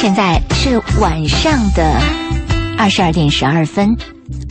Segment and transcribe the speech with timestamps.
[0.00, 2.00] 现在是晚上的
[2.78, 3.96] 二十二点十二分，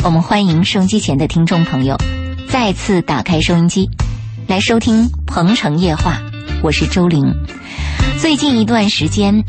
[0.03, 1.95] 我们欢迎收音机前的听众朋友
[2.49, 3.89] 再次打开收音机，
[4.45, 6.21] 来收听《鹏城夜话》，
[6.61, 7.33] 我是周玲。
[8.19, 9.41] 最近一段时间，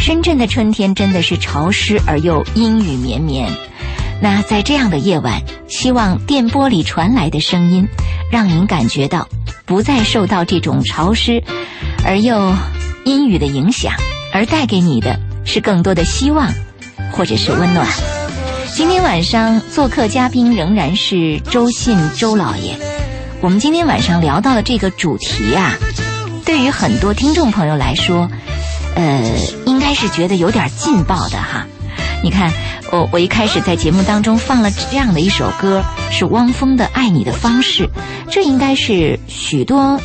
[0.00, 3.48] 深圳的春天真的是潮湿而又阴雨绵绵。
[4.20, 7.86] 那在这样的夜晚，希望电波里传来的声音，
[8.32, 9.28] 让您感觉到
[9.64, 11.40] 不再受到这种潮湿
[12.04, 12.52] 而又
[13.04, 13.94] 阴雨的影响，
[14.32, 16.52] 而带给你的是更多的希望，
[17.12, 17.86] 或者是温暖。
[18.74, 22.76] 今天晚上做客嘉宾仍然是周信周老爷。
[23.40, 25.74] 我们今天晚上聊到的这个主题啊，
[26.44, 28.28] 对于很多听众朋友来说，
[28.94, 29.22] 呃，
[29.64, 31.66] 应该是觉得有点劲爆的哈。
[32.22, 32.52] 你看，
[32.90, 37.84] 我我一开始在节目当中放了这样的一首歌，是汪峰的《爱你的方式》，
[38.30, 40.00] 这应该是许多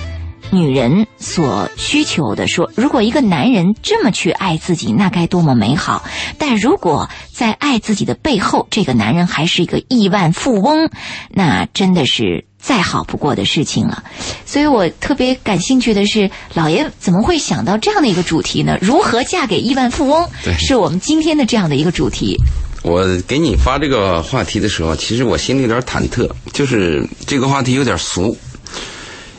[0.51, 2.47] 女人所需求的。
[2.47, 6.03] 说，如果一个男人这么去爱自己，那该多么美好！
[6.38, 10.89] 但如果在爱自己的背后，这个男人还是一个亿万富翁，
[11.29, 14.03] 那真的是再好不过的事情了。
[14.45, 18.78] 所以我特别感兴趣的是，老爷怎么会想到这样的一个主题呢？
[18.81, 20.28] 如何嫁给亿万富翁？
[20.59, 22.38] 是我们今天的这样的一个主题。
[22.83, 28.35] 我给你发这个话题的时候，其实我心里有点忐忑，就是这个话题有点俗，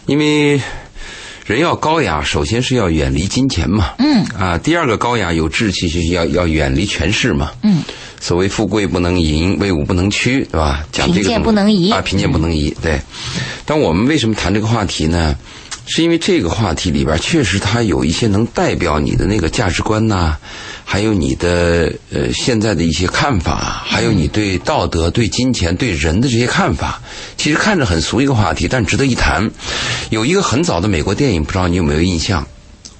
[0.06, 0.60] 因为
[1.44, 7.82] 人要高雅，首先是要远离金钱嘛，嗯啊，第二个高雅有志气，就是要要远离权势嘛，嗯，
[8.20, 10.86] 所谓富贵不能淫，威武不能屈，对吧？
[10.92, 13.00] 讲这个贫贱不能移啊，贫贱不能移，对。
[13.64, 15.36] 但我们为什么谈这个话题呢？
[15.86, 20.36] 是因为这个话题里边确实它有一些能代表你的那个价值观呐、
[20.84, 27.00] 还有你的呃现在的一些看法，还有你对道德、对金钱、对人的这些看法。
[27.36, 29.50] 其实看着很俗一个话题，但值得一谈。
[30.10, 32.46] 有一个很早的美国电影，不知道你有没有印象？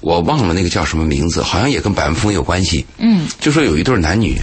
[0.01, 2.85] 我忘了那个叫什么名字，好像也跟百万富翁有关系。
[2.97, 4.37] 嗯就说有一对男女，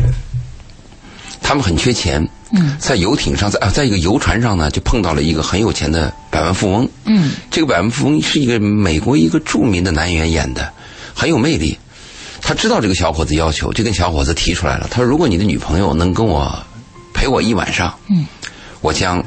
[1.43, 6.89] 他们很缺钱，嗯在游艇上，在啊，在一个游船上呢，就碰到了一个很有钱的百万富翁。
[7.05, 10.73] 嗯这个百万富翁是一个美国一个著名的男演员演的，
[11.15, 11.79] 很有魅力。
[12.43, 14.89] 他知道这个小伙子要求，就跟小伙子提出来了。
[14.91, 16.65] 他说：“如果你的女朋友能跟我
[17.13, 18.27] 陪我一晚上，嗯，
[18.81, 19.23] 我将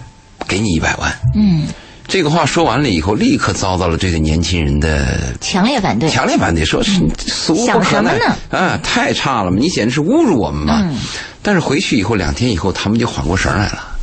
[0.48, 1.16] 给你一百万。
[1.36, 1.68] 嗯，”
[2.14, 6.08] 这个话说完了以后，立刻遭到了这个年轻人的强烈反对。
[6.12, 6.92] 强烈反对，说是
[7.26, 9.58] 俗不想可耐什么呢啊，太差了嘛！
[9.60, 10.80] 你简直是侮辱我们嘛！
[10.84, 10.96] 嗯
[11.42, 13.98] 但是回去以后，两天以后，他们就缓过神来了，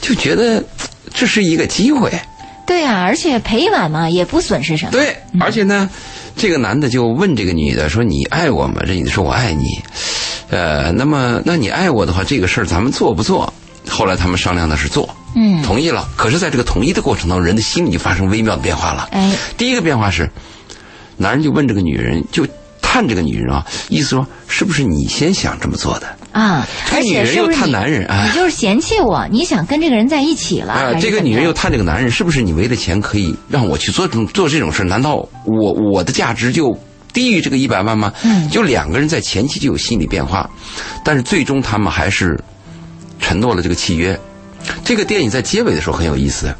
[0.00, 0.64] 就觉得
[1.14, 2.10] 这是一个机会。
[2.66, 4.90] 对啊，而且赔一晚嘛，也不损失什么。
[4.90, 5.88] 对，而且呢，
[6.36, 9.80] 这个男的就问这个女的说：“你爱我吗？”这女的说：“我爱你。”
[10.50, 13.54] 呃，那么，那你爱我的话，这个事儿咱们做不做？
[13.88, 16.08] 后来他们商量的是做，嗯同意了。
[16.16, 19.08] 可是，在这个同意的过程当中，人的心里就发生微妙的变化了。
[19.12, 20.30] 哎，第一个变化是，
[21.16, 22.46] 男人就问这个女人，就
[22.80, 26.06] 探这个女人啊，意思说是不是你先想这么做的？
[26.32, 30.72] 啊，这个而女人又且是不是你探男人，哎你就是嫌弃我，你想跟这个人在一起了？
[30.72, 34.82] 啊、这个女人又探这个男人，是不是你为了钱可以让我去做这种做这种事？
[34.82, 36.76] 难道我我的价值就
[37.12, 38.12] 低于这个一百万吗？
[38.24, 40.50] 嗯就两个人在前期就有心理变化，
[41.04, 42.36] 但是最终他们还是
[43.20, 44.18] 承诺了这个契约。
[44.84, 46.54] 这个电影在结尾的时候很有意思。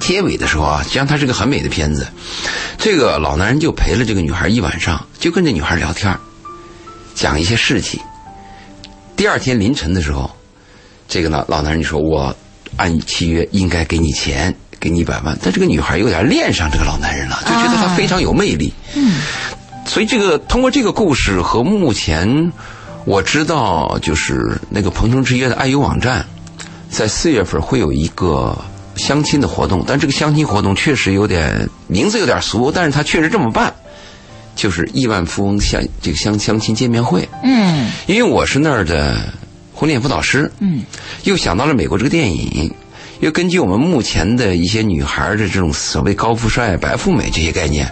[0.00, 2.06] 结尾的时候啊，实际上它是个很美的片子。
[2.78, 6.16] 这个老男人就陪了这个女孩一晚上，就跟这女孩聊天，
[7.14, 8.00] 讲一些事情。
[9.16, 10.30] 第二天凌晨的时候，
[11.08, 12.36] 这个呢，老男人就说：“我
[12.76, 18.72] 按契约应该给你钱，给你一百万。”但这个女孩有点恋上这个老男人了，就觉得他非常有魅力。
[18.94, 19.20] 嗯，
[19.86, 22.52] 所以这个通过这个故事和目前
[23.06, 26.26] 我知道，就是那个鹏程之约的爱优网站，
[26.90, 28.58] 在四月份会有一个
[28.96, 33.72] 相亲的活动，但这个相亲活动确实有点名字有点俗，但是他确实这么办，
[34.56, 37.26] 就是亿万富翁相这个相相亲见面会。
[37.44, 39.32] 嗯因为我是那儿的
[39.72, 40.84] 婚恋辅导师，嗯，
[41.22, 42.74] 又想到了美国这个电影，
[43.20, 47.90] 又根据我们目前的一些女孩的这种所谓高富帅、白富美这些概念，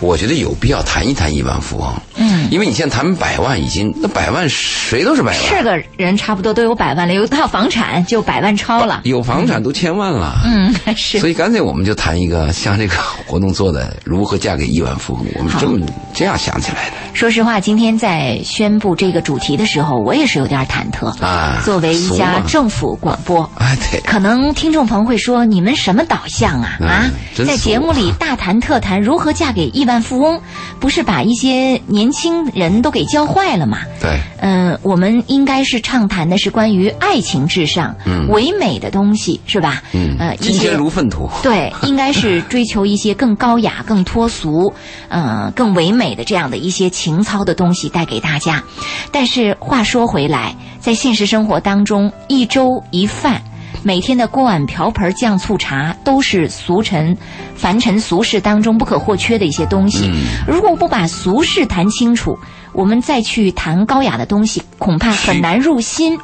[0.00, 1.92] 我觉得有必要谈一谈亿万富翁。
[2.16, 9.02] 嗯，因为你现在谈百万，已经那百万谁都是百万，是个人差不多都有百万了，有一套房产就百万超了。
[9.04, 10.40] 有房产都千万了。
[10.44, 12.94] 嗯，是所以干脆我们就谈一个像这个
[13.26, 15.78] 活动做的如何嫁给亿万富翁，我们这么
[16.14, 21.08] 这样想起来的说实话，今天在宣布这个主题的时候，我也是有点忐忑。
[21.24, 21.60] 啊。
[21.64, 26.78] 作为一家政府广播，哎对，可能听众朋友会说：“你们什么导向啊？
[26.80, 27.10] 嗯啊，
[27.46, 30.40] 在节目里大谈特谈如何嫁给亿万富翁，
[30.80, 39.82] 不是把一些年轻人都给教坏了吗？”对，嗯，我们应该是畅谈的是关于爱情至上、嗯唯美的东西，是吧？
[39.92, 41.28] 嗯呃，，一钱如粪土。
[41.42, 44.72] 对，应该是追求一些更高雅、更脱俗、
[45.08, 48.62] 呃，更唯美的这样的一些情操的东西带给大家。
[49.10, 53.40] 但是话说回来，在现实生活当中，一粥一饭。
[53.84, 57.16] 每天的锅碗瓢盆酱醋茶都是俗尘、
[57.56, 60.08] 凡尘俗世当中不可或缺的一些东西。
[60.46, 62.38] 如果不把俗事谈清楚，
[62.72, 66.16] 我们再去谈高雅的东西，恐怕很难入心，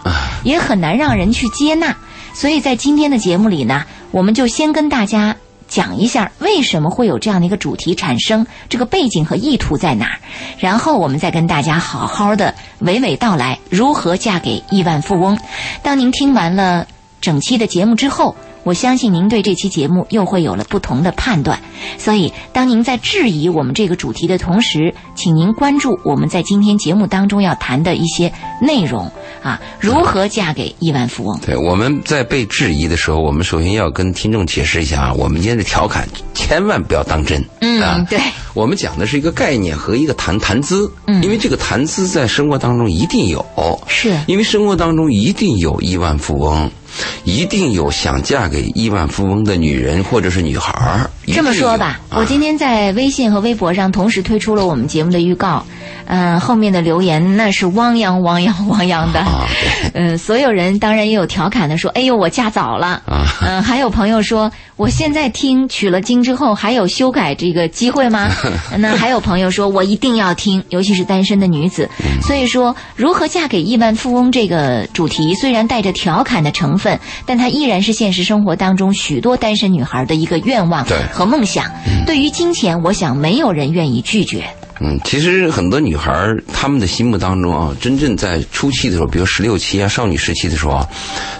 [0.44, 1.96] 也很难让人去接纳。
[2.32, 3.82] 所以在今天的节目里呢，
[4.12, 5.34] 我们就先跟大家
[5.68, 10.18] 讲一下为什么会有这样的一个主题产生，这个背景和意图在哪儿，
[10.58, 15.38] 然后我们再跟大家好好的娓娓道来如何嫁给亿万富翁。
[15.82, 16.86] 当您听完了
[17.20, 18.34] 整期的节目之后，
[18.68, 21.58] 我相信您对这期节目又会有了不同的判断。
[21.96, 28.30] 所以，当您在质疑我们这个主题的同时，请您关注我们在今天节目当中要谈的一些
[28.60, 29.10] 内容
[29.42, 31.40] 啊，如何嫁给亿万富翁。
[31.40, 37.42] 对，我们在被质疑的时候，我们首先要跟听众解释一下啊，我们今天的调侃千万不要当真。
[37.62, 38.20] 嗯啊，对，
[38.52, 40.92] 我们讲的是一个概念和一个谈谈资。
[41.06, 43.42] 嗯因为这个谈资在生活当中一定有，
[43.86, 46.70] 是因为生活当中一定有亿万富翁，
[47.24, 51.10] 一定有想嫁给亿万富翁的女人或者是女孩儿。
[51.34, 55.64] 这么说吧，我今天在微信和微博上同时推出了我们节目的预告，
[56.06, 59.46] 嗯、后面的留言那是汪洋汪洋汪洋的，啊，
[59.94, 68.28] 嗯、 所有人当然也有调侃的说，哎呦我嫁早了，啊嗯、还有朋友说我现在听取了经之后还有修改这个机会吗？
[68.78, 71.88] 那还有朋友说我一定要听，尤其是单身的女子。
[72.00, 81.64] 嗯所以说，如何嫁给亿万富翁这个主题虽然带着调侃的成分，但它依然是现实生活当中许多单身女孩的一个愿望对和梦想。
[82.06, 84.44] 对于金钱，我想没有人愿意拒绝。
[84.80, 90.88] 嗯，其实很多女孩儿她们的心目当中啊，真正在初期的时候，比如十六七啊、少女时期的时候啊，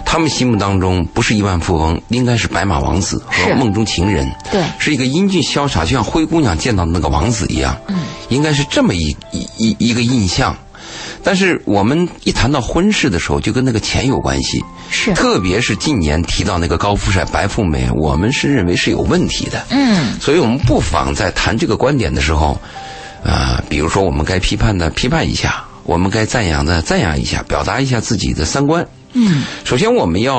[0.05, 10.53] 她们心目当中不是亿万富翁，应该是白马王子和梦中情人，对是一个英俊潇洒，就像灰姑娘见到的那个王子一样，嗯，应该是这么一一一一个印象。
[11.23, 15.13] 但是我们一谈到婚事的时候，就跟那个钱有关系，是。
[15.13, 22.59] 特别是近年提到那个高富帅、白富美，我们是认为是有问题的，嗯，所以我们不妨在谈这个观点的时候，
[23.23, 28.87] 啊、比如说我们该批判的批判一下，我们该赞扬的赞扬一下，表达一下自己的三观。
[29.13, 30.37] 嗯，首先我们要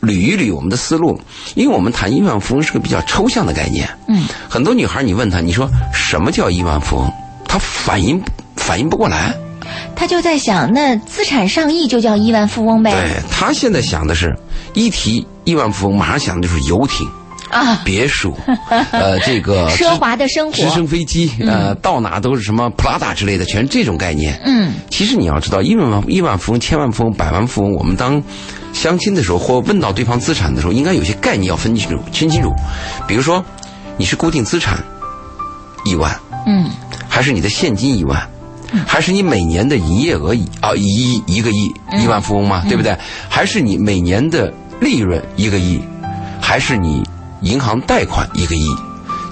[0.00, 1.20] 捋一捋我们的思路，
[1.54, 3.88] 因为我们谈亿万富翁是个比较抽象的概念。
[4.08, 7.12] 嗯，很多女孩你问她，你说什么叫亿万富翁，
[7.46, 8.20] 她反应
[8.56, 9.34] 反应不过来。
[9.94, 12.90] 他就在想，那资产上亿就叫亿万富翁呗？
[12.92, 14.34] 对他现在想的是，
[14.74, 17.08] 一提亿万富翁，马上想的就是游艇。
[17.48, 18.36] 啊别墅，
[18.90, 24.36] 呃，这个 奢华的生活直升飞机，呃，到哪都是什么普拉达之类的，全是这种概念。
[24.44, 28.20] 嗯，其实你要知道，亿万亿万富翁、千万富翁、百万富翁，我们当
[28.72, 32.52] 相亲的时候或问到对方资产的时候，应该有些概念要分清楚、分清楚。
[33.06, 33.42] 比如说，
[33.96, 34.82] 你是固定资产
[35.84, 36.18] 一万，
[36.48, 36.68] 嗯，
[37.08, 38.28] 还是你的现金一万，
[38.86, 42.96] 还是你每年的营业额一啊一亿一个亿亿万富翁嘛，对不对？
[43.28, 45.80] 还是你每年的利润一个亿，
[46.40, 47.02] 还是你
[47.42, 48.66] 银行贷款一个亿？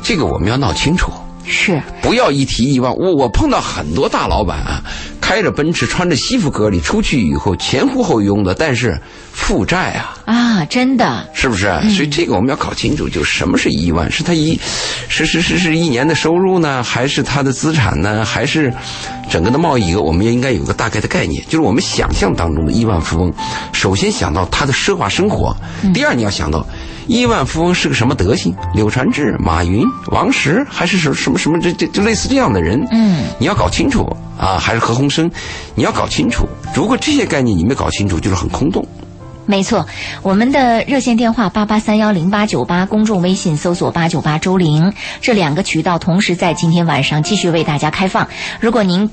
[0.02, 1.10] 这个我们要闹清楚。
[1.46, 4.82] 是，不要一提亿万，我我碰到很多大老板啊，
[5.24, 9.00] 开着奔驰，穿着西服革履，出去以后前呼后拥的，但是
[9.32, 11.62] 负债啊，啊，真的，是不是？
[11.88, 14.12] 所以这个我们要搞清楚，就是什么是亿万？
[14.12, 14.60] 是他一，
[15.08, 18.70] 是是是是一年的收入呢，还是他的资产呢，还是
[19.30, 20.02] 整个的贸易额？
[20.02, 21.42] 我们也应该有个大概的概念。
[21.46, 23.32] 就是我们想象当中的亿万富翁，
[23.72, 25.56] 首先想到他的奢华生活，
[25.94, 26.66] 第二你要想到
[27.06, 28.54] 亿万富翁是个什么德行？
[28.74, 32.86] 柳传志、马云、王石，还是什什么什么这这就类似这样的人？
[32.90, 34.04] 嗯，你要搞清楚
[34.38, 35.30] 啊，还是何鸿燊？
[35.74, 36.46] 你要搞清楚。
[36.74, 38.86] 如果这些概念你没搞清楚，就是很空洞。
[39.46, 39.86] 没错，
[40.22, 48.26] 我们的热线电话八八三幺零八九八，公众微信搜索八九八周玲，这两个渠道同时在今天晚上继续为大家开放。
[48.58, 49.10] 如果您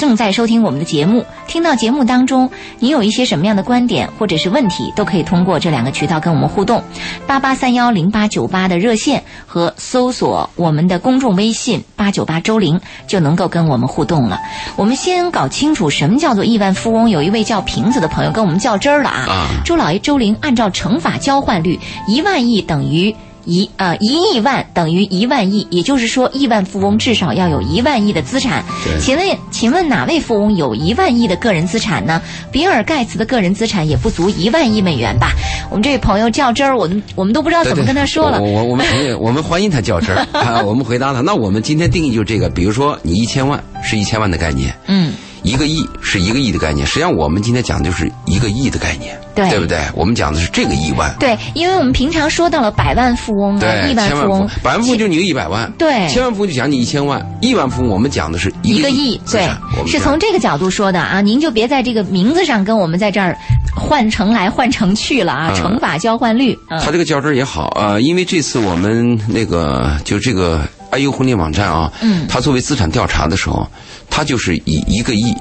[0.00, 6.82] 正在收听我们的节目，听到节目当中你有一些什么样的观点或者是问题，都可以通过这两个渠道跟我们互动。
[7.26, 14.40] 八八三幺零八九八的热线和搜索我们的公众微信八九八周玲就能够跟我们互动了。
[14.74, 17.10] 我们先搞清楚什么叫做亿万富翁。
[17.10, 19.26] 有一位叫瓶子的朋友跟我们较真儿了啊。
[19.28, 21.78] 啊周老爷周玲按照乘法交换率，
[22.08, 23.14] 一万亿等于
[23.44, 28.64] 一呃一亿万等于一万亿，也就是说，亿万富翁至少要有一万亿的资产。
[29.00, 32.20] 请问，请问哪位富翁有一万亿的个人资产呢？
[32.52, 35.32] 比尔盖茨的个人资产也不足一万亿美元吧？
[35.70, 38.50] 我们这位朋友较真儿，我们我们都不知道怎么跟他说了我。
[38.50, 38.86] 我我们
[39.20, 40.62] 我们欢迎他较真儿 啊。
[40.62, 41.20] 我们回答他。
[41.20, 46.86] 那我们今天定义就这个，比如说你一千万是一千万的概念，嗯，一个亿是一个亿的概念。
[46.86, 49.78] 实际上我们今天讲的就是一个亿的概念，对不对？
[49.94, 51.14] 我们讲的是这个亿万。
[51.18, 59.48] 对，因为我们平常说到了百万富翁啊，对，亿万富翁，百万富翁就你个一百万，对千万富翁就讲你一千万，亿万富翁我们讲的是个一个亿，对
[59.86, 61.20] 是从这个角度说的啊。
[61.20, 63.36] 您就别在这个名字上跟我们在这儿
[63.76, 73.66] 换成来换成去了啊，嗯乘法交换率，嗯他这个较真儿也好啊、呃因为这次我们那个就这个 IU 婚恋网站啊，嗯他作为资产调查的时候，
[74.08, 75.34] 他就是以一个亿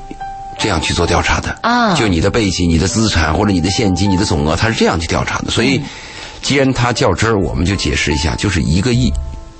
[0.59, 5.51] 这样去做调查的啊就你的背景、你的资产或者你的现金、你的总额，他是这样去调查的。
[5.51, 5.81] 所嗯以，
[6.41, 9.11] 既然他较真儿，我们就解释一下，就是一个亿。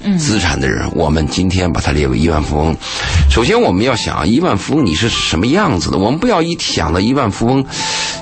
[0.02, 2.74] 嗯资产的人，我们今天把他列为亿万富翁。
[3.30, 5.98] 首先，我们要想亿万富翁你是什么样子的？
[5.98, 7.66] 我们不要一想到亿万富翁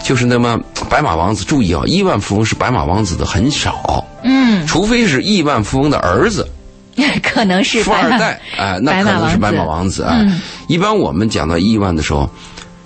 [0.04, 0.60] 就是那么
[0.90, 1.44] 白马王子。
[1.46, 6.50] 注意啊，亿万富翁是白马王子的很少，嗯，除非是亿万富翁的儿子、
[7.22, 10.18] 可能是富二代，哎、那可能是白马王王子啊。
[10.20, 12.30] 嗯一般我们讲到亿万的时候，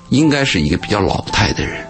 [0.10, 1.84] 应该是一个比较老态的人，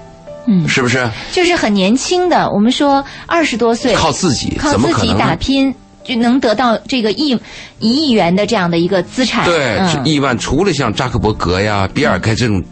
[0.48, 1.10] 嗯是不是？
[1.34, 2.50] 就是很年轻的。
[2.52, 5.14] 我们说二十多岁，靠自己，靠自己？
[5.16, 5.74] 打拼
[6.04, 7.38] 就能得到这个亿
[7.80, 9.44] 一亿元的这样的一个资产。
[9.46, 12.64] 对，亿万除了像扎克伯格呀、比尔盖这种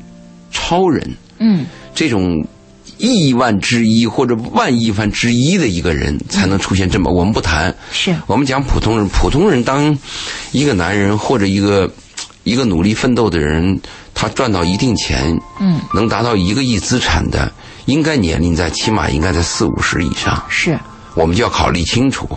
[0.51, 2.41] 超人，嗯，这种
[2.99, 7.11] 亿万之一或者万亿分之一的一个人，才能出现这么。
[7.11, 9.07] 我们不谈，是我们讲普通人。
[9.09, 9.97] 普通人当
[10.51, 11.91] 一个男人或者一个
[12.43, 13.79] 一个努力奋斗的人，
[14.13, 17.51] 他赚到一定钱，嗯，能达到一个亿资产的，
[17.85, 20.43] 应该年龄在起码应该在四五十以上。
[20.49, 20.77] 是，
[21.15, 22.27] 我们就要考虑清楚。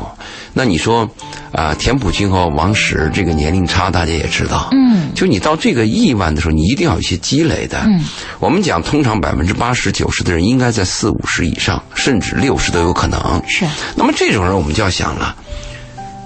[0.53, 1.09] 那你说，
[1.53, 4.69] 啊、田朴珺和王石这个年龄差，大家也知道。
[4.73, 7.83] 嗯，就你到这个亿万的时候，你一定要有一些积累的。
[7.87, 8.05] 嗯，
[8.39, 13.43] 我们讲，通常百分之八十、九十的人应该在四五十以上，甚至六十都有可能。
[13.49, 15.35] 是，那么这种人，我们就要想了，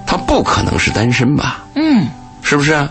[0.06, 1.64] 他不可能是单身吧？
[1.74, 2.08] 嗯，
[2.42, 2.88] 是不是？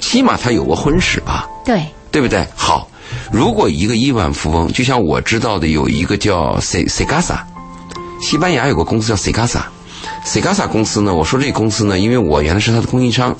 [0.00, 1.44] 起码他有过婚史吧？
[1.64, 2.46] 对，对不对？
[2.54, 2.88] 好，
[3.32, 7.38] 如果一个亿万富翁，就像我知道的有一个叫 Se Segasa，
[8.20, 13.36] 西班牙有个公司叫 Segasa，Segasa 公司呢，我说这个公司呢，因为我原来是它的供应商，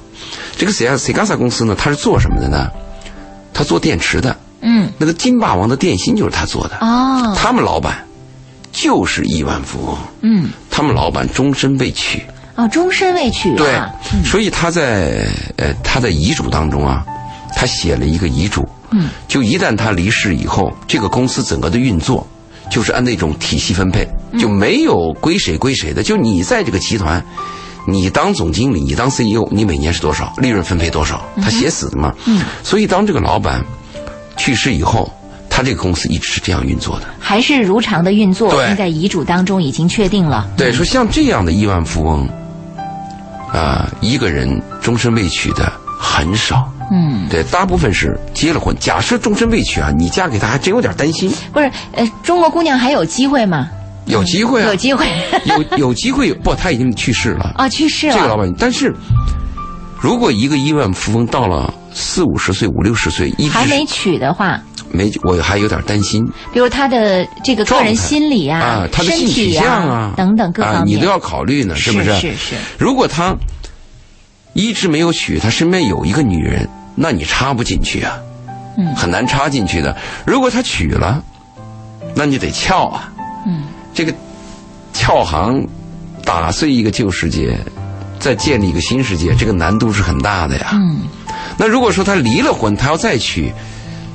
[0.57, 2.71] 这个 Se Segasa 公司呢，它是做什么的呢？
[3.53, 8.07] 它做电池的，嗯，那个金霸王的电芯就是他做的，哦，他们老板
[8.71, 12.23] 就是亿万富翁，嗯，他们老板终身未娶。
[12.55, 13.75] 哦，终身未娶对。
[13.75, 13.91] 啊，，
[14.25, 17.05] 所以他在呃他的遗嘱当中啊，
[17.57, 22.27] 他写了一个遗嘱，嗯，就一旦他离世以后，这个公司整个的运作
[22.71, 24.09] 就是按那种体系分配，
[24.39, 27.25] 就没有归谁归谁的，就你在这个集团。
[27.87, 31.25] 你当总经理，你当 CEO，你每年是多少利润分配多少？
[31.41, 32.15] 他写死的嘛。
[32.27, 33.65] 嗯，所以当这个老板
[34.37, 35.11] 去世以后，
[35.49, 37.07] 他他这个公司一直是这样运作的。
[37.19, 40.49] 还是如常的运作，对并在遗嘱当中已经确定了。
[40.57, 42.29] 对，说像这样的亿万富翁，
[43.53, 46.73] 啊、一个人终身未娶的很少。
[46.91, 48.75] 嗯，对，大部分是结了婚。
[48.79, 51.31] 假设终身未娶啊，你嫁给他还真有点担心。
[51.53, 53.69] 不是，呃，中国姑娘还有机会吗？
[54.07, 55.07] 有机会啊有，机会。
[55.45, 56.33] 有有机会。
[56.33, 57.53] 不，他已经去世了。
[57.57, 58.15] 啊， 去世了。
[58.15, 58.95] 这个老板，但是
[60.01, 64.59] 如果一个亿万富翁到了四五十岁、五六十岁，一直还没娶的话，
[64.91, 72.15] 没，我还有点担心比如他的这个个人心理啊、啊，他的身性取体向啊等等各方面，啊，你都要考虑呢，是不是？
[72.15, 73.37] 是是如果他
[74.55, 76.67] 一直没有娶，他身边有一个女人，
[77.01, 78.19] 那你插不进去啊，
[78.77, 79.97] 嗯很难插进去的。
[80.27, 81.23] 如果他娶了，
[82.15, 83.13] 那你得撬啊，
[83.47, 83.63] 嗯，
[83.95, 84.13] 这个
[84.93, 85.65] 撬行
[86.25, 87.57] 打碎一个旧世界，
[88.19, 90.71] 再建立一个新世界，这个难度是很大的呀。
[90.73, 91.03] 嗯，
[91.57, 93.53] 那如果说他离了婚，他要再娶，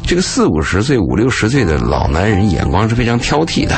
[0.05, 3.75] 这个四五十岁、五六十岁的老男人眼光是非常挑剔的，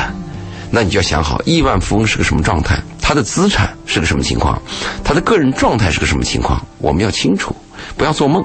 [0.71, 4.59] 那你就要想好，亿万富翁是个什么状态，他的资产是个什么情况，
[5.03, 7.55] 他的个人状态是个什么情况，我们要清楚，
[7.95, 8.43] 不要做梦。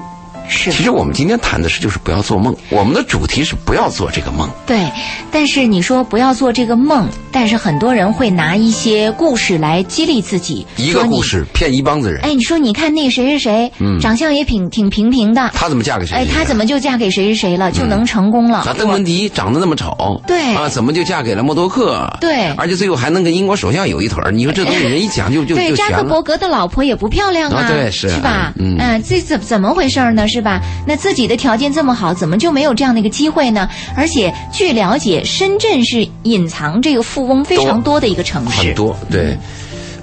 [0.51, 4.47] 是其实我们今天谈的是就是不要做梦，我们的主题是不要做这个梦。
[4.67, 4.85] 对。
[5.31, 11.21] 但是你说不要做这个梦，但是很多人会拿一些故事来激励自己，一个故。
[11.23, 16.15] 事骗一帮子人，哎，你说你看那谁谁谁，嗯长相也挺挺平平的，他怎么嫁给谁？
[16.17, 18.63] 哎，她怎么就嫁给谁谁谁了，就能成功了？
[18.65, 22.11] 那邓文迪长得那么丑，对啊，怎么就嫁给了默多克？
[22.19, 25.73] 对而且最后还能跟英国首相有一腿儿你说这 东西人一讲就就对。
[25.75, 28.51] 扎克伯格的老婆也不漂亮啊，啊对是是吧？
[28.57, 30.27] 嗯呃这怎怎么回事呢？
[30.27, 30.59] 是吧？
[30.85, 33.69] 那自己的条件这么好，怎么就没有这样的一个机会呢？
[33.95, 39.37] 而且据了解，深圳是隐藏这个富翁非常多的一个城市，很多对，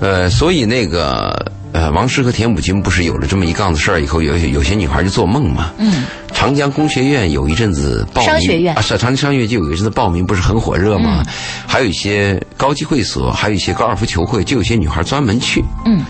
[0.00, 5.72] 呃，所以那个呃，王石和田朴珺不是有了这么一杠子事儿以后，有有些女孩就做梦嘛。
[5.78, 11.22] 嗯，长江工学院有一阵子报名，商学院啊，是长江商学院就有一阵子报名不是很火热嘛？
[11.66, 15.62] 还有一些高级会所，还有一些高尔夫球会，就有些女孩专门去。
[15.84, 16.04] 嗯，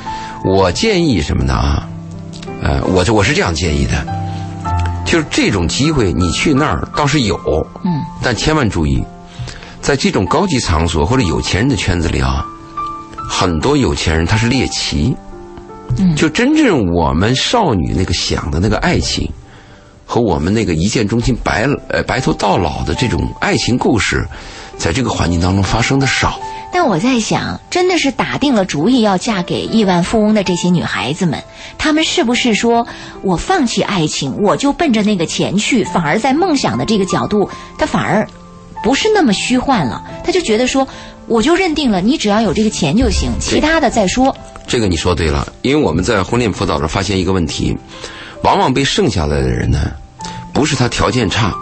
[0.44, 1.88] 我建议什么呢啊？
[2.62, 4.07] 呃，我这我是这样建议的，
[5.06, 7.37] 就是这种机会你去那儿倒是有，
[7.85, 9.02] 嗯，但千万注意，
[9.80, 12.45] 在这种高级场所或者有钱人的圈子里啊，
[13.28, 15.17] 很多有钱人他是猎奇，
[15.97, 19.30] 嗯就真正我们少女那个想的那个爱情，
[20.04, 24.26] 和我们那个一见钟情白呃白头到老的这种爱情故事，
[24.76, 26.39] 在这个环境当中发生的少。
[26.80, 31.43] 但我在想，真的是打定了主意要嫁给亿万富翁的这些女孩子们，
[31.76, 32.86] 她们是不是说
[33.23, 38.25] 我放弃爱情，我就奔着那个钱去，反而在梦想的这个角度，她反而
[38.80, 40.04] 不是那么虚幻了？
[40.23, 40.86] 她就觉得说，
[41.26, 44.32] 我就认定了，你只要有这个钱就行，其他的再说。
[44.69, 47.76] 这个你说对了，因为我们在婚恋辅导中发现一个问题，
[48.45, 49.91] 往往被剩下来的人呢，
[50.52, 51.52] 不是他条件差，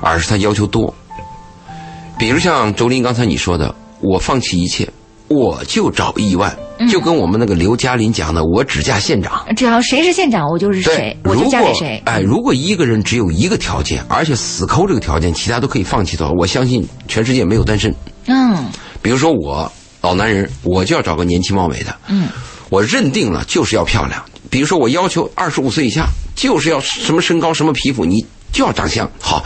[0.00, 0.94] 而是他要求多。
[2.16, 4.86] 比如像周林刚才你说的，我放弃一切，
[5.28, 6.54] 我就找亿万，
[6.90, 9.46] 就跟我们那个刘嘉玲讲的，我只嫁县长。
[9.56, 12.02] 只要谁是县长，我就是谁，，我就嫁给谁。
[12.04, 17.94] 哎，如果一个人只有一个条件，而且死抠这个条件，其他都可以放弃的话，我相信全世界没有单身。
[18.26, 18.66] 嗯
[19.00, 22.28] 比如说我老男人，我就要找个年轻貌美的，嗯，
[22.68, 24.22] 我认定了就是要漂亮。
[24.50, 29.44] 比如说我要求二十五岁以下，就是要什么身高什么皮肤，你就要长相好。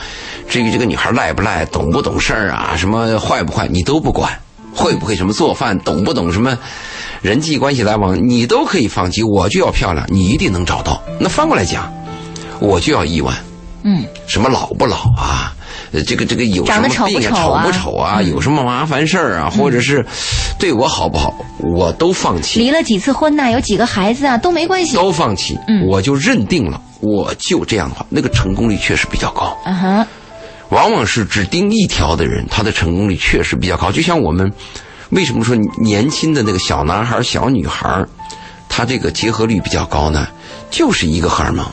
[0.48, 4.32] 至于这个女孩赖不赖、懂不懂事儿啊，什么坏不坏，你都不管，
[4.76, 6.56] 会不会什么做饭，懂不懂什么
[7.22, 9.22] 人际关系来往，你都可以放弃。
[9.22, 11.02] 我就要漂亮，你一定能找到。
[11.18, 11.92] 那翻过来讲，
[12.60, 13.34] 我就要亿万。
[13.82, 15.54] 嗯，什么老不老啊，
[15.92, 20.04] 呃，这个这个有什么长得丑不病啊，丑啊丑不丑啊，嗯有什么麻烦事儿啊，或者是
[20.58, 24.96] 对我好不好，我都放弃，离了几次婚呐、有几个孩子啊，都没关系。
[24.96, 29.56] 都放弃，嗯我就认定了，我就这样的话，那个成功率确实比较高。
[29.64, 30.06] 啊哈，
[30.70, 33.92] 往往是只盯一条的人，他的成功率确实比较高。
[33.92, 34.52] 就像我们
[35.10, 38.04] 为什么说年轻的那个小男孩、小女孩，
[38.68, 40.28] 他这个结合率比较高呢？
[40.70, 41.64] 就是一个荷尔蒙。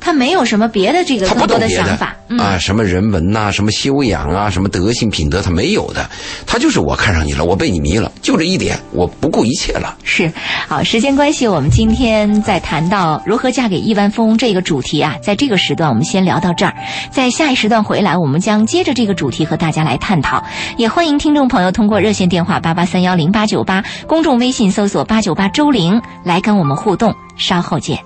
[0.00, 2.16] 他没有什么别的这个多的想法。
[2.28, 6.08] 嗯啊，什么人文呐、什么修养啊，什么德性品德，他没有的。
[6.46, 9.96] 他就是我看上你了，我被你迷了，就这一点，我不顾一切了。
[10.04, 10.32] 是，
[10.68, 16.72] 好，时间关系，我们今天在谈到如何嫁给亿万富翁这个主题啊，在这个时段我们先聊到这儿，
[17.10, 20.44] 在下一时段回来，我们将接着这个主题和大家来探讨。
[20.76, 27.12] 也欢迎听众朋友通过热线电话八八三幺零八九八，公众微信搜索八九八周玲来跟我们互动。
[27.36, 27.98] 稍后见。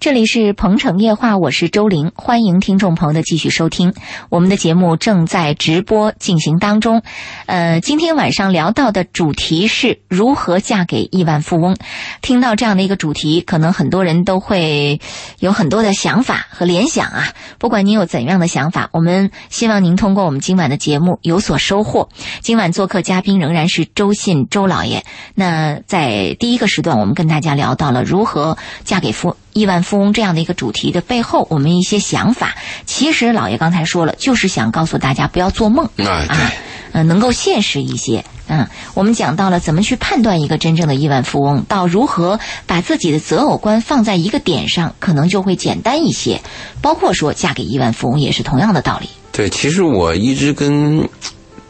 [0.00, 3.94] 这里是《鹏城夜话》，我是周玲，欢迎听众朋友的继续收听。
[4.28, 7.02] 我们的节目正在直播进行当中。
[7.46, 11.76] 呃，今天晚上聊到的主题是如何嫁给亿万富翁。
[12.22, 15.00] 听到这样的一个主题，可能很多人都会
[15.40, 17.32] 有很多的想法和联想啊。
[17.58, 22.08] 不管您有怎样的想法，我们希望您通过我们今晚的节目有所收获。
[22.40, 25.04] 今晚做客嘉宾仍然是周信周老爷。
[25.34, 29.36] 那在第一个时段，我们跟大家聊到了如何嫁给富。
[29.58, 32.54] 亿万富翁这样的一个主题的背后，我们一些想法，
[32.86, 36.50] 其实老爷刚才说了，就是想告诉大家不要做梦啊，嗯，
[36.92, 38.24] 呃，能够现实一些。
[38.50, 46.40] 嗯，我们讲到了怎么去判断一个真正的亿万富翁，到如何把自己的择偶观放在一个点上，可能就会简单一些。
[46.80, 49.08] 包括说嫁给亿万富翁也是同样的道理。
[49.32, 51.06] 对，其实我一直跟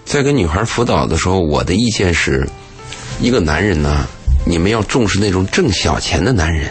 [0.04, 2.48] 在跟女孩辅导的时候，我的意见是，
[3.20, 4.06] 一个男人呢，
[4.46, 6.70] 你们要重视那种挣小钱的男人。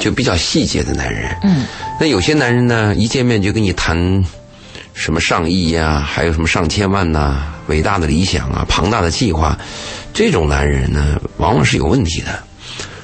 [0.00, 1.64] 就比较细节的男人，嗯，
[2.00, 4.24] 那有些男人呢，一见面就跟你谈
[4.92, 9.58] 什么上亿呀，还有什么上千万呐，伟大的理想啊，庞大的计划，
[10.12, 12.42] 这种男人呢，往往是有问题的。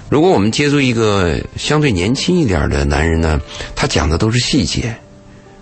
[0.08, 3.40] 如果我们接触一个相对年轻一点的男人呢，
[3.76, 4.94] 他讲的都是细节，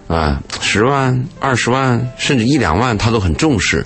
[0.07, 3.85] 啊，十万、二十万，甚至一两万，他都很重视。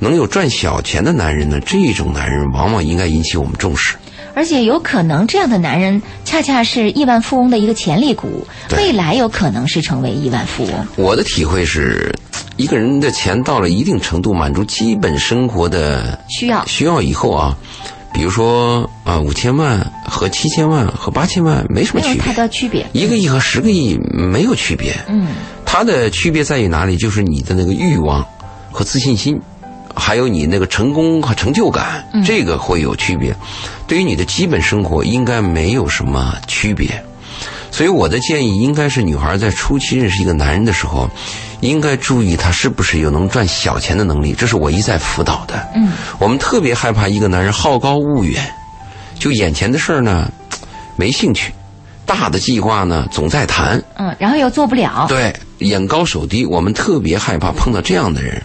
[0.00, 3.96] 能有赚小钱的男人呢，这种男人往往应该引起我们重视。
[4.38, 8.46] 而且有可能这样的男人恰恰是亿万富翁的一个潜力股，
[8.76, 10.72] 未来有可能是成为亿万富翁。
[10.94, 12.14] 我的体会是，
[12.56, 17.58] 一个人的钱到了一定程度，满足基本生活的需要需要以后啊，
[18.14, 22.86] 比如说啊五千万和七千万和八千万没什么区别，太大区别。
[22.92, 24.94] 一个亿和十个亿没有区别。
[25.08, 25.26] 嗯，
[25.66, 26.96] 它的区别在于哪里？
[26.96, 28.24] 就是你的那个欲望
[28.70, 29.40] 和自信心。
[29.98, 33.34] 还有你那个成功和成就感，这个会有区别。
[33.86, 37.02] 对于你的基本生活，应该没有什么区别。
[37.70, 41.08] 所以我的建议应该是，女孩在初期认识一个男人的时候，
[41.60, 44.32] 应该注意他是不是有能赚小钱的能力。
[44.32, 45.68] 这是我一再辅导的。
[45.74, 48.42] 嗯，我们特别害怕一个男人好高骛远，
[49.18, 50.30] 就眼前的事儿呢
[50.96, 51.52] 没兴趣，
[52.08, 53.80] 大的计划呢总在谈。
[53.96, 55.06] 嗯，然后又做不了。
[55.08, 55.32] 对。
[55.58, 58.40] 眼高手低，我们特别害怕碰到这样的人，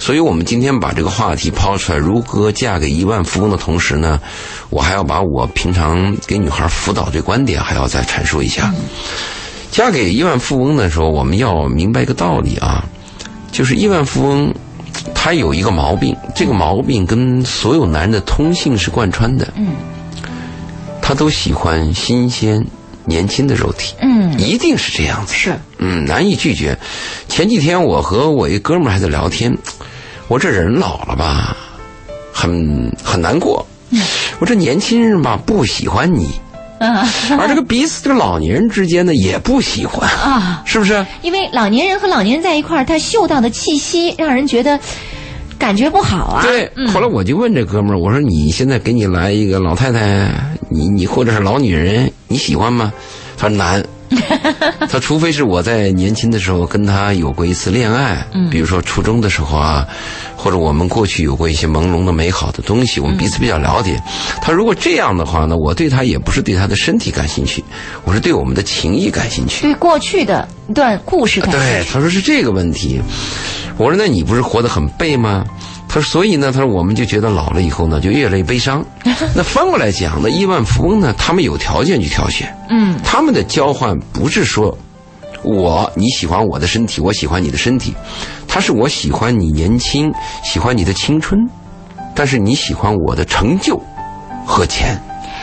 [0.00, 4.20] 所以我们今天把这个话题抛出来：如何嫁给亿万富翁的同时呢，
[4.68, 8.74] 我还要把我平常给女孩辅导这观点还要再阐述一下。
[9.70, 12.84] 嫁给亿万富翁的时候，我们要明白一个道理啊，
[13.52, 14.52] 就是亿万富翁
[15.14, 19.46] 他有一个毛病，这个毛病跟所有男人的通性是贯穿的。
[19.54, 19.68] 嗯，
[21.00, 22.66] 他都喜欢新鲜。
[23.06, 26.76] 年轻的肉体，嗯，一定是这样子，是，嗯，难以拒绝。
[27.28, 29.56] 前几天我和我一哥们儿还在聊天，
[30.28, 31.56] 我这人老了吧，
[32.32, 33.64] 很很难过。
[34.40, 36.28] 我这年轻人吧不喜欢你，
[36.80, 36.96] 嗯，
[37.38, 40.10] 而这个彼此这个老年人之间呢也不喜欢。
[40.10, 41.06] 啊，是不是？
[41.22, 44.78] 因为老年人和老年人在一块儿，他嗅到的气息让人觉得
[45.58, 46.42] 感觉不好啊。
[46.42, 50.30] 对，后来我就问这哥们儿，我说你现在给你来一个老太太。
[50.68, 52.92] 你你或者是老女人，你喜欢吗？
[53.36, 53.84] 他说难。
[54.88, 59.86] 他除非是我在年轻的时候跟他有过一次恋爱，比如说初中的时候啊，
[60.36, 64.00] 或者我们过去有过一些朦胧的美好的东西，我们彼此比较了解。
[64.42, 67.62] 他如果这样的话呢，我对他也不是对他的身体感兴趣，
[68.04, 71.66] 我是对我们的情谊感兴趣，对过去的一段故事感兴趣。
[71.66, 73.00] 对，他说是这个问题。
[73.78, 75.44] 我说那你不是活得很背吗？
[75.88, 78.84] 他说：“所以呢，他说我们就觉得老了以后呢，就越来越悲伤。
[79.34, 82.54] 那翻过来讲，那亿万富翁呢，他们有条件去挑选。
[82.68, 84.76] 嗯，他们的交换不是说，
[85.42, 87.94] 我你喜欢我的身体，我喜欢你的身体，
[88.48, 90.12] 他是我喜欢你年轻，
[90.42, 91.38] 喜欢你的青春，
[92.14, 93.80] 但是你喜欢我的成就
[94.44, 95.00] 和钱。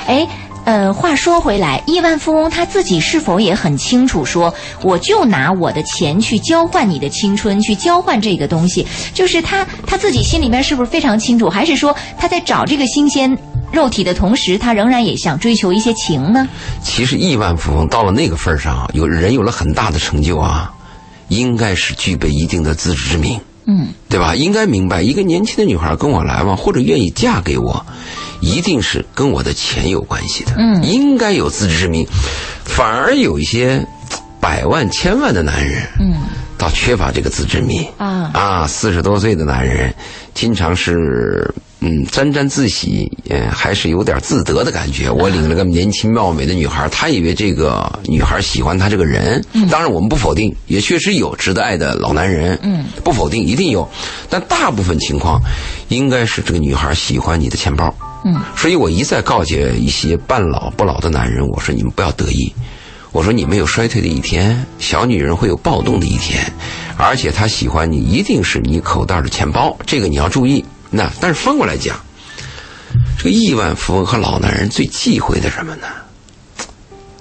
[0.08, 0.28] 哎。”
[0.66, 11.50] 呃，话说回来，亿万富翁他自己是否也很清楚，说我就拿我的钱去交换你的青春，去交换这个东西，就是他他自己心里面是不是非常清楚？
[11.50, 13.38] 还是说他在找这个新鲜
[13.74, 16.48] 肉体的同时，他仍然也想追求一些情呢？
[16.82, 20.72] 其实亿万富翁到了那个份上，有人有了很大的成就啊，
[21.28, 24.34] 应该是具备一定的自知之明，嗯，对吧？
[24.34, 27.86] 应该明白，一个年轻的女孩跟我来往，或者愿意嫁给我。
[28.44, 32.06] 一定是跟我的钱有关系的，嗯，应该有自知之明，
[32.66, 33.86] 反而有一些
[34.42, 36.14] 百万千万的男人，嗯，
[36.58, 38.30] 倒缺乏这个自知之明啊。
[38.34, 39.94] 啊，四十多岁的男人，
[40.34, 45.10] 经常是嗯沾沾自喜，嗯，还是有点自得的感觉。
[45.10, 53.88] 我领了个年轻貌美的女孩，他以为这个女孩喜欢他这个人，当然我们不否定，也确实有值得爱的老男人，嗯，不否定，一定有，
[54.30, 55.40] 但大部分情况，
[55.88, 57.94] 应该是这个女孩喜欢你的钱包。
[58.24, 62.54] 嗯，所以我一再告诫一些半老不老的男人，我说你们不要得意，
[63.12, 66.52] 我说你们有衰退的一天，小女人会有暴动的一天，
[66.98, 70.64] 而且她喜欢你一定是你口袋的钱包，这个你要注意。
[70.90, 72.00] 那但是反过来讲，
[73.18, 75.88] 这个亿万富翁和老男人最忌讳的什么呢？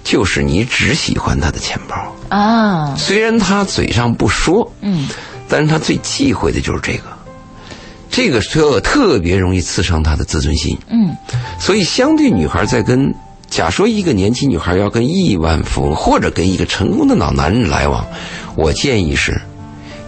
[0.03, 1.95] 就是你只喜欢他的钱包。
[2.29, 5.07] 啊，虽然他嘴上不说，嗯，
[5.47, 7.03] 但是他最忌讳的就是这个，
[8.13, 10.77] 这个特特别容易刺伤她的自尊心。
[10.87, 11.17] 嗯，
[11.59, 13.11] 所以相对女孩在跟，
[13.49, 18.05] 假说一个年轻女孩要跟亿万富翁或者跟一个成功的老男人来往，
[18.55, 19.41] 我建议是，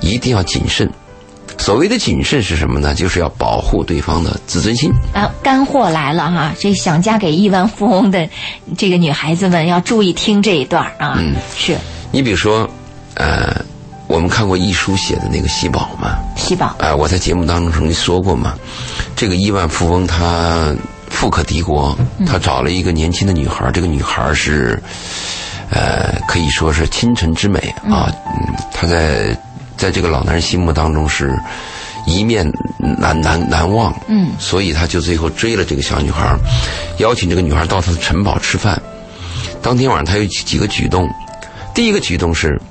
[0.01, 0.87] 一定要谨慎。
[1.57, 2.93] 所谓的谨慎是什么呢？
[2.93, 4.91] 就是要保护对方的自尊心。
[5.11, 6.53] 啊，干货来了哈！
[6.59, 8.29] 这想嫁给亿万富翁的
[8.77, 11.15] 这个女孩子们要注意听这一段啊。
[11.17, 11.75] 嗯，是
[12.11, 12.69] 你比如说，
[13.15, 13.65] 呃，
[14.07, 18.53] 我们看过一书写的那个喜宝吗，喜宝，哎、我在节目当中曾经说过嘛，
[19.15, 20.73] 这个亿万富翁他
[21.09, 24.81] 富可敌国，他找了一个年轻的女孩，这个女孩是，
[25.71, 29.35] 呃，可以说是倾城之美啊，嗯，他在
[29.75, 31.35] 在这个老男人心目当中是
[32.05, 32.45] 一面
[32.79, 34.31] 难难难忘，嗯。
[34.37, 36.37] 所以他就最后追了这个小女孩，
[36.99, 38.79] 邀请这个女孩到他的城堡吃饭。
[39.61, 41.09] 当天晚上他有几几个举动，
[41.73, 42.61] 第一个举动是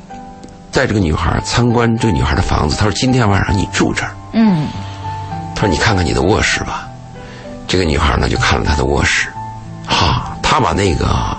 [0.75, 4.11] 带这个女孩参观这个女孩的房子，他说今天晚上你住这儿。
[4.33, 4.67] 嗯
[5.55, 6.89] 他说：“你看看你的卧室吧。”
[7.69, 9.29] 这个女孩呢就看了他的卧室，
[9.87, 11.37] 哈，她把那个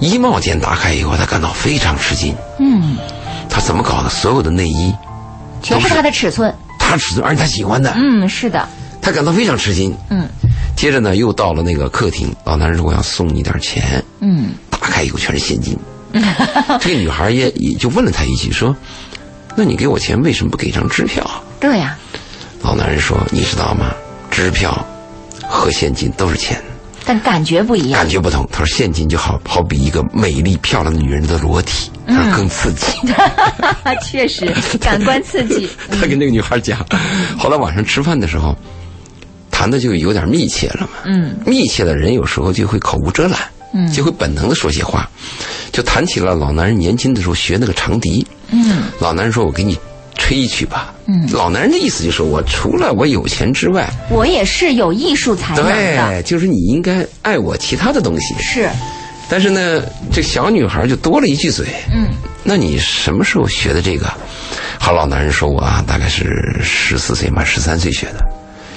[0.00, 2.34] 衣帽间打开以后，她感到非常吃惊。
[2.58, 2.96] 嗯，
[3.50, 4.08] 她怎么搞的？
[4.08, 4.94] 所有的内衣，
[5.62, 6.52] 全是她的尺寸。
[6.78, 8.66] 她尺寸，而且她喜欢的，嗯，是的，
[9.02, 9.94] 她感到非常吃惊。
[10.08, 10.26] 嗯
[10.74, 14.02] 接着呢，又到了那个客厅，老男人说：“我要送你点钱。
[14.20, 15.78] 嗯，”打开以后全是现金。
[16.80, 18.74] 这个女孩也也就问了他一句说
[19.56, 21.28] ：“那你给我钱，为什么不给张支票？”
[21.60, 21.96] 对呀、
[22.62, 23.90] 老男人说：“你知道吗？
[24.30, 24.84] 支票
[25.48, 26.60] 和现金都是钱。”
[27.04, 28.08] 但感觉不一样感。
[28.08, 28.46] 觉不同。
[28.52, 32.86] 他说现金就好好比一个美丽漂亮的女人的裸体，他更刺激。
[34.04, 35.68] 确实， 感官刺激。
[35.90, 36.78] 他跟那个女孩讲，
[37.38, 38.54] 后来晚上吃饭的时候，
[39.50, 40.88] 谈的就有点密切了嘛。
[41.06, 43.38] 嗯密切的人有时候就会口无遮拦，
[43.72, 45.08] 嗯就会本能的说些话，
[45.72, 48.26] 就谈起了老男人年轻的时候学那个长笛。
[48.50, 49.78] 嗯老男人说：“我给你
[50.16, 55.72] 吹一曲吧。”嗯老男人的意思就是我除了我有钱之外，我也是有艺术才能的。
[55.72, 58.34] 对，就是你应该爱我其他的东西。
[58.40, 58.68] 是，
[59.28, 61.66] 但是呢，这小女孩就多了一句嘴。
[61.92, 62.08] 嗯
[62.42, 64.10] 那你什么时候学的这个？
[64.78, 68.24] 好，老男人说我啊，大概是十四岁嘛，十三岁学的。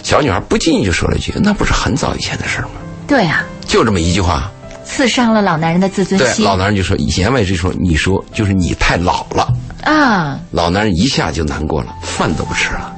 [0.03, 2.71] 小女孩不经意就说了一句：“那不是很早以前的事吗
[3.07, 4.51] 对啊，？”就这么一句话。
[4.83, 6.45] 刺伤了老男人的自尊心对，心。
[6.45, 9.47] 老男人就说：“言外之意说，你说就是你太老了。
[9.83, 12.93] 啊，”老男人一下就难过了，饭都不吃了。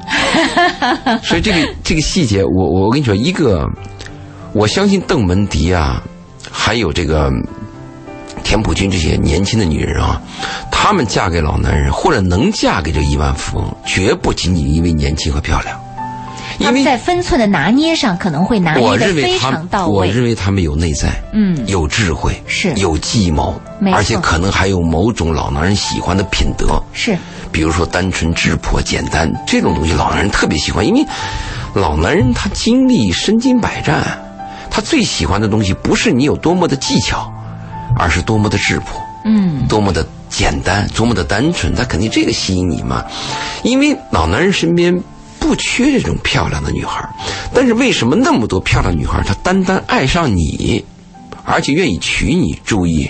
[1.24, 3.66] 所以这个这个细节，我我跟你说，一个
[4.54, 6.04] 我相信邓文迪啊，
[6.52, 7.32] 还有这个
[8.44, 10.22] 田朴珺这些年轻的女人啊，
[10.72, 15.80] 她们嫁给老男人，或者能嫁给这亿万富翁，绝不仅仅因为年轻和漂亮，
[16.60, 20.10] 因为在分寸的拿捏上可能会拿我捏的非认为他们，常到我位。
[20.10, 27.18] 认为他们有内在，嗯有智慧，是有计谋没，错而且可能还有某种老男人喜欢的品德，是，
[27.52, 31.06] 比如说单纯、质朴、简单这种东西，老男人特别喜欢，因为
[31.74, 34.04] 老男人他经历身经百战，
[34.72, 37.32] 他最喜欢的东西不是你有多么的技巧，
[37.98, 39.00] 而是多么的质朴。
[39.28, 43.04] 嗯多么的简单，多么的单纯，他肯定这个吸引你嘛。
[43.64, 44.96] 因为老男人身边
[45.46, 47.08] 不缺这种漂亮的女孩，
[47.54, 50.84] 但是为什么那么多漂亮女孩，她单单爱上你，
[51.44, 52.60] 而且愿意娶你？
[52.66, 53.10] 注意，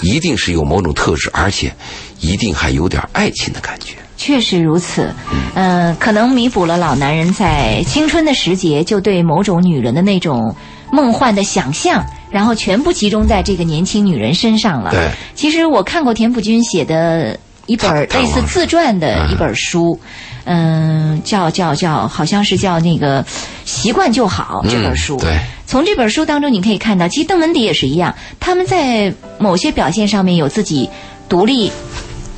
[0.00, 1.74] 一定是有某种特质，而且
[2.20, 3.94] 一定还有点爱情的感觉。
[4.16, 5.12] 确实如此，
[5.54, 10.54] 嗯、可能弥补了老男人在青春的时节就对某种女人的那种
[10.92, 14.92] 梦幻的想象，然后全部集中在这个年轻女人身上了。
[14.92, 17.36] 对，其实我看过田朴珺写的
[17.72, 19.98] 一本探类似自传的一本书，
[20.44, 23.24] 嗯，叫叫叫，好像是叫那个
[23.64, 25.16] 《习惯就好》这本书。
[25.16, 30.86] 嗯对，从这本书当中，你可以看到，其实邓文迪也是一样，他们在某些表现上面有自己
[31.30, 31.72] 独立、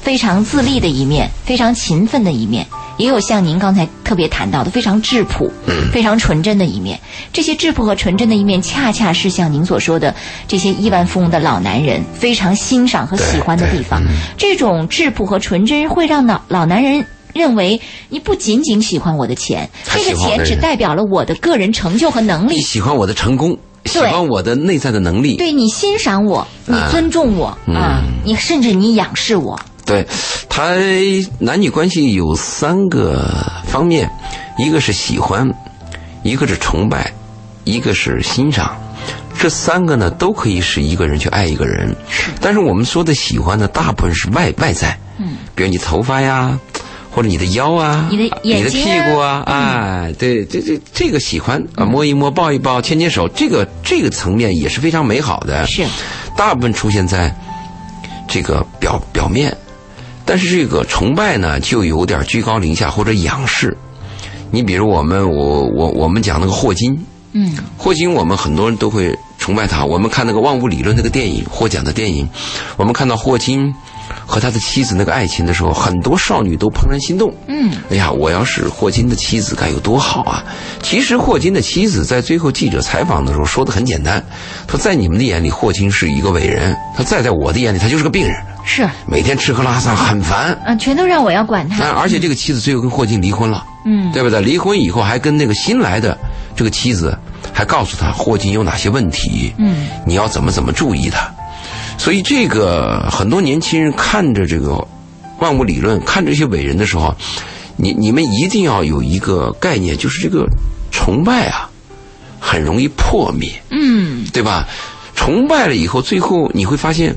[0.01, 2.65] 非常自立的一面，非常勤奋的一面，
[2.97, 5.51] 也有像您刚才特别谈到的非常质朴、
[5.93, 6.99] 非常纯真的一面。
[7.33, 10.15] 这些质朴和纯真的一面，恰恰是像您所说的
[10.47, 14.03] 这些亿万富翁的老男人非常欣赏和喜欢的地方。
[14.37, 17.05] 这种质朴和纯真会让老老男人。
[17.35, 17.81] 认为
[18.11, 25.37] 你不仅仅喜欢我的钱，这个钱只代表了我的个人成就和能力你，喜欢我的成功，喜欢我的内在的能力。
[25.37, 30.07] 对你欣赏我，你尊重我、啊，你甚至你仰视我，对，
[30.49, 30.75] 他
[31.39, 33.23] 男女关系有三个
[33.67, 34.11] 方面，
[34.59, 35.53] 一个是喜欢，
[36.23, 37.13] 一个是崇拜，
[37.65, 38.77] 一个是欣赏。
[39.39, 41.95] 这三个呢都可以使一个人去爱一个人。
[42.41, 46.59] 但是我们说的喜欢呢，大部分是外外在，嗯，比如你头发呀，
[47.11, 55.67] 或者你的腰啊，你的眼睛你的屁股啊，哎，对，这这这个喜欢啊，摸一摸，抱一抱，牵牵手，这个这个层面也是非常美好的。
[55.67, 55.85] 是，
[56.39, 57.35] 大部分出现在
[58.27, 59.55] 这个表表面，
[60.25, 63.77] 但是这个崇拜呢，就有点居高临下或者仰视。
[64.51, 66.97] 你比如我们，我我我们讲那个霍金，
[67.33, 69.85] 嗯霍金，我们很多人都会崇拜他。
[69.85, 72.29] 我们看那个《万物理论》那个电影，获奖的电影，
[72.77, 73.75] 我们看到霍金
[74.27, 77.33] 和他的妻子那个爱情的时候，很多少女都怦然心动。
[77.47, 80.45] 嗯，哎呀，我要是霍金的妻子该有多好啊！
[80.83, 84.23] 其实霍金的妻子在最后记者采访的时候说的很简单，
[84.69, 90.59] 说在你们的眼里，霍金是一个伟人；他再在我的眼里，他就是个病人，是，每天吃喝拉撒很烦。
[90.67, 91.89] 嗯，全都让我要管那他。
[91.91, 93.65] 而且这个妻子最后跟霍金离婚了。
[93.87, 94.41] 嗯，对不对？
[94.41, 96.17] 离婚以后还跟那个新来的
[96.57, 97.17] 这个妻子，
[97.53, 101.31] 还告诉他霍金有哪些问题，嗯，你要怎么怎么注意他。
[101.97, 104.87] 所以这个很多年轻人看着这个
[105.41, 107.15] 万物理论，看着这些伟人的时候，
[107.77, 110.47] 你你们一定要有一个概念，就是这个
[110.91, 111.71] 崇拜啊，
[112.39, 114.69] 很容易破灭，嗯，对吧？
[115.15, 117.17] 崇拜了以后，最后你会发现，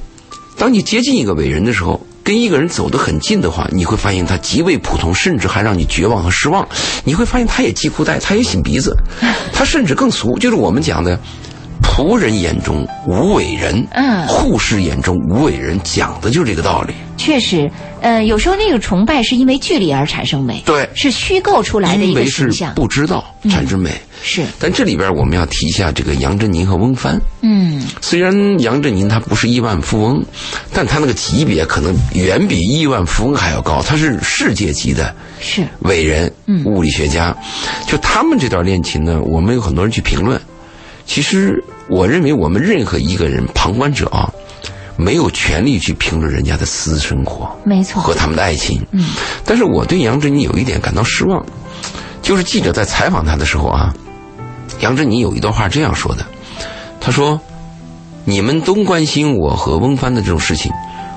[0.57, 6.67] 当你接近一个伟人的时候，跟一个人走得很近的话，你会发现他极为普通，甚至还让你绝望和失望。
[7.03, 8.95] 你会发现他也系裤带，他也擤鼻子，
[9.51, 11.19] 他甚至更俗，就是我们讲的。
[11.97, 16.93] 仆人眼中无伟人，嗯护士眼中无伟人，讲的就是这个道理。
[17.17, 17.67] 确实，
[18.01, 23.89] 呃，有时候那个崇拜是因为距离而产生美，对是虚构出来的一个因为是，不知道产生美。
[24.21, 27.19] 是，但这里边我们要提一下这个杨振宁和翁帆。
[27.41, 30.23] 嗯，虽然杨振宁他不是亿万富翁，
[30.71, 37.35] 但他那个级别可能远比亿万富翁还要高，他是世界级的是，伟人，嗯物理学家。
[37.87, 40.39] 就他们这段恋情呢，我们有很多人去评论。
[41.07, 44.29] 其实我认为，我们任何一个人旁观者啊，
[44.97, 48.85] 没有权利去评论人家的私生活没错和他们的爱情。
[48.91, 49.05] 嗯，
[49.45, 51.45] 但是我对杨振宁有一点感到失望，
[52.21, 53.93] 就是记者在采访他的时候啊，
[54.81, 56.25] 杨振宁有一段话这样说的，
[56.99, 57.39] 他说
[58.25, 60.71] ：“你们都关心我和翁帆的这种事情，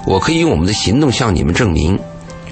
[0.07, 1.99] 我可以用我们的行动向你们证明，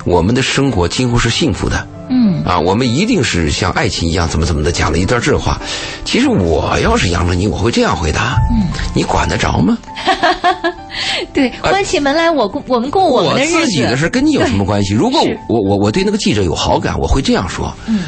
[0.05, 5.61] 我们的生活几乎是幸福的。”嗯，啊，我们一定是像爱情一样，怎么怎么的，讲了一段这话。
[6.05, 9.77] 其实我要是杨振宁，我会这样回答：嗯，你管得着吗？
[11.33, 14.95] 对，关起门来我过我们过我们的日子，自己的事跟你有什么关系？
[14.95, 18.05] 如果是我我我对那个记者有好感，我会这样说：嗯，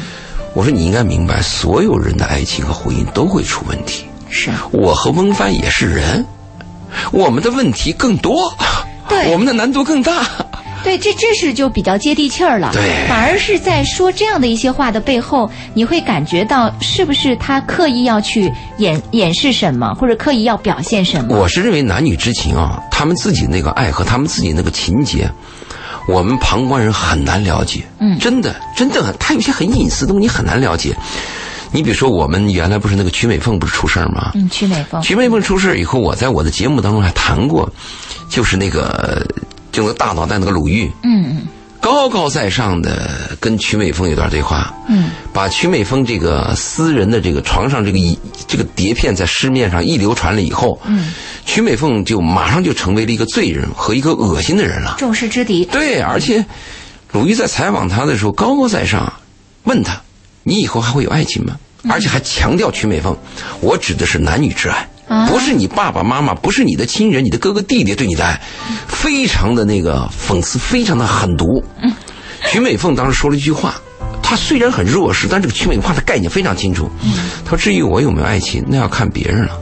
[0.53, 4.05] 我说你应该明白，所有人的爱情和婚姻都会出问题。
[4.29, 6.25] 是我和翁帆也是人，
[7.11, 8.51] 我们的问题更多，
[9.07, 10.25] 对我们的难度更大。
[10.83, 12.71] 对，这这是就比较接地气儿了。
[12.73, 21.37] 对反而是在说这样的一些话的背后，你会感觉到是不是他刻意要去掩掩饰什么，或者刻意要表现什么？
[21.37, 25.29] 我是认为男女之情啊，他们自己那个爱和他们自己那个情节，
[26.07, 27.81] 我们旁观人很难了解。
[27.99, 30.95] 嗯真的，真的很，他有些很隐私的东西你很难了解。
[31.73, 34.31] 你比如说，我们原来不是那个曲美凤不是出事儿吗？
[34.35, 37.71] 嗯，曲美凤，曲美凤出事儿以后，我在我的节目当中还谈过，
[38.29, 39.25] 就是那个
[39.71, 41.47] 就那大脑袋那个鲁豫，嗯嗯。
[41.79, 48.15] 高高在上的跟曲美凤有段对话，嗯，把曲美凤这个私人的这个床上这个一
[48.47, 51.11] 这个碟片在市面上一流传了以后，嗯，
[51.43, 54.93] 曲美凤就马上就成为了一个罪人和一个恶心的人了。
[54.99, 56.45] 众矢之的，对，而且
[57.13, 59.11] 鲁豫在采访他的时候高高在上，
[59.63, 59.99] 问他
[60.43, 61.55] ：“你以后还会有爱情吗？”
[61.89, 63.17] 而且还强调曲美凤，
[63.59, 64.87] 我指的是男女之爱。
[65.11, 68.41] 啊不是你爸爸妈妈，不是你的亲人，你的哥哥弟弟对你的爱，
[68.87, 71.61] 非常的那个讽刺，非常的狠毒。
[72.45, 73.75] 徐美凤当时说了一句话，
[74.23, 76.89] 她虽然很弱势，但这个曲美凤的概念非常清楚。
[77.43, 79.59] 她说：“至于我有没有爱情，那要看别人了。”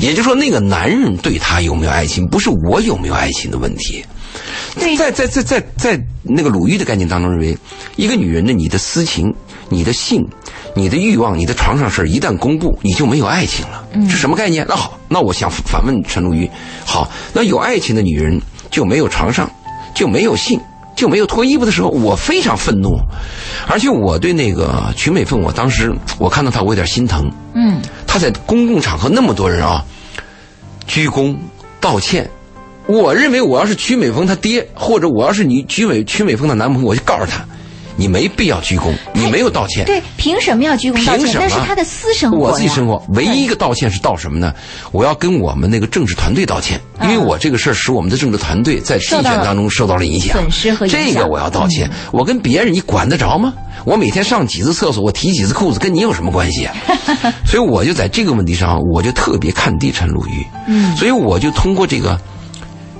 [0.00, 4.02] 也就是说，那个男人对她有没有爱情，不是我有没有爱情的问题。
[4.96, 7.56] 在在在在在那个鲁豫的概念当中，认为
[7.96, 9.32] 一个女人的你的私情、
[9.68, 10.26] 你的性、
[10.74, 13.84] 你的欲望、你的床上事儿一旦公布，你就没有爱情了。
[14.08, 14.64] 是什么概念？
[14.68, 16.50] 那好，那我想反问陈鲁豫：
[16.84, 19.50] 好，那有爱情的女人就没有床上，
[19.94, 20.60] 就没有性，
[20.94, 22.96] 就没有脱衣服的时候，我非常愤怒，
[23.66, 27.30] 而且我对那个曲美凤，我当时我看到她，我有点心疼。
[27.54, 29.84] 嗯，她在公共场合那么多人啊，
[30.86, 31.36] 鞠躬
[31.80, 32.28] 道歉。
[32.86, 37.44] 我认为我要是曲美凤她爹，或者我要是你曲美曲美凤的男朋友，我就告诉他，
[37.96, 39.84] 你没必要鞠躬，你没有道歉。
[39.86, 41.18] 对，凭什么要鞠躬道歉？
[41.18, 44.54] 凭什么那是他的私生活我自己生活，唯一一个道歉是道什么呢？
[44.92, 51.90] 我要跟我们那个政治团队道歉，因为我这个事儿使我们的政治团队在竞选当中受到了影响，损失和影响嗯这个我要道歉。
[52.12, 53.52] 我跟别人你管得着吗？
[53.84, 56.74] 我每天上几次厕所，我提几次裤子，跟你有什么关系啊？
[57.46, 60.44] 所以我就在这个问题上，我就特别看低陈鲁豫。
[60.66, 62.20] 嗯，所以我就通过这个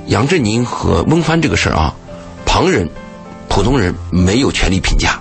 [0.07, 1.93] 杨振宁和翁帆这个事儿啊，
[2.45, 2.89] 旁人、
[3.57, 5.19] 普通人没有权利评价，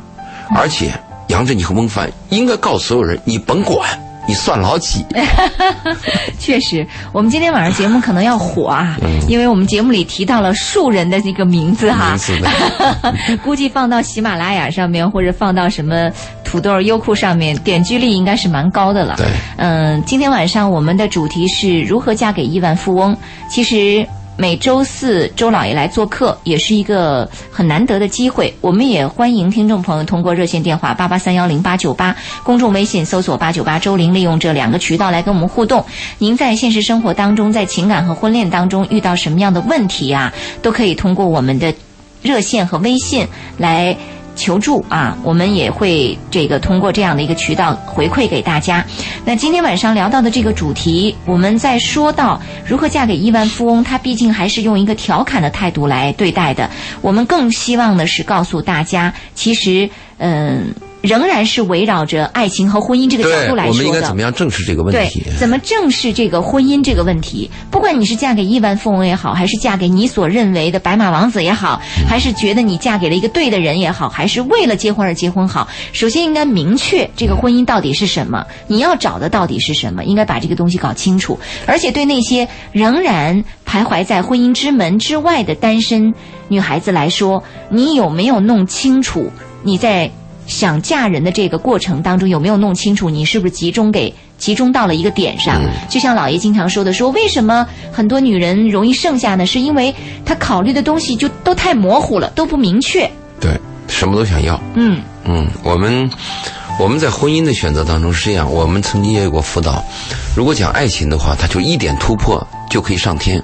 [0.54, 0.92] 而且
[1.30, 3.90] 杨振宁和翁帆应该告诉所有人：你甭管，
[4.28, 5.06] 你算老几？
[6.38, 8.98] 确实，我们今天晚上节目可能要火啊，
[9.30, 12.18] 因为我们节目里提到了数人的这个名字哈
[13.42, 16.12] 估计放到喜马拉雅上面或者放到什么
[16.44, 19.16] 土豆、优酷上面，点击率应该是蛮高的了。
[19.16, 19.26] 对，
[19.56, 23.16] 嗯，今天晚上我们的主题是如何嫁给亿万富翁。
[23.50, 24.06] 其实。
[24.38, 28.54] 每周四周老爷来做客，也是一个很难得的机会。
[28.60, 35.86] 我们也欢迎听众朋友通过热线电话八八三幺零八九八，公众微信搜索八九八周玲，利用这两个渠道来跟我们互动。
[36.18, 41.74] 您在现实生活当中，在情感和婚恋当中遇到什么样的问题啊，都可以通过我们的
[42.22, 43.28] 热线和微信
[43.58, 43.96] 来。
[44.36, 48.86] 求助啊，我们也会这个通过这样的一个渠道回馈给大家。
[49.24, 56.70] 那今天晚上聊到的这个主题，我们在说到如何嫁给亿万富翁，他毕竟还是用一个调侃的态度来对待的。
[57.02, 60.74] 我们更希望的是告诉大家，其实嗯。
[61.06, 63.72] 仍然是围绕着爱情和婚姻这个角，度来说的。
[63.72, 67.50] 我们应该怎么样正视这个问对题？，怎么正视这个婚姻这个问题？
[67.72, 81.40] 不管你是嫁给亿万富翁也好，还是嫁给你所认为的白马王子也好，还是觉得你嫁给了一个对的人也好，还是为了结婚而结婚好，首先应该明确这个婚姻到底是什么，你要找的到底是什么，应该把这个东西搞清楚。
[81.66, 86.14] 而且对那些仍然徘徊在婚姻之门之外的单身
[86.48, 89.32] 女孩子来说，你有没有弄清楚
[89.64, 90.12] 你在？
[90.48, 95.62] 想嫁人的这个过程当中，有没有弄清楚你是不是集中给集中到了一个点上？
[95.90, 99.46] 就像老爷经常说的，说为什么很多女人容易剩下呢？
[99.46, 99.94] 是因为
[100.26, 103.10] 她考虑的东西就都太模糊了，都不明确。
[103.40, 103.52] 对，
[103.88, 104.60] 什么都想要。
[104.76, 106.10] 嗯嗯，我们
[106.80, 109.84] 我们在婚姻的选择当中是这样，我们曾经也有过辅导。
[110.36, 113.40] 如果讲爱情的话，它就一点突破就可以上天；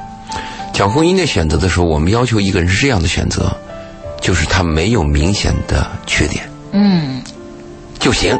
[0.73, 3.55] 讲婚姻的选择的时候，我们要求一个人是这样的选择，
[4.21, 7.21] 就是他没有明显的缺点嗯，
[7.99, 8.37] 就行，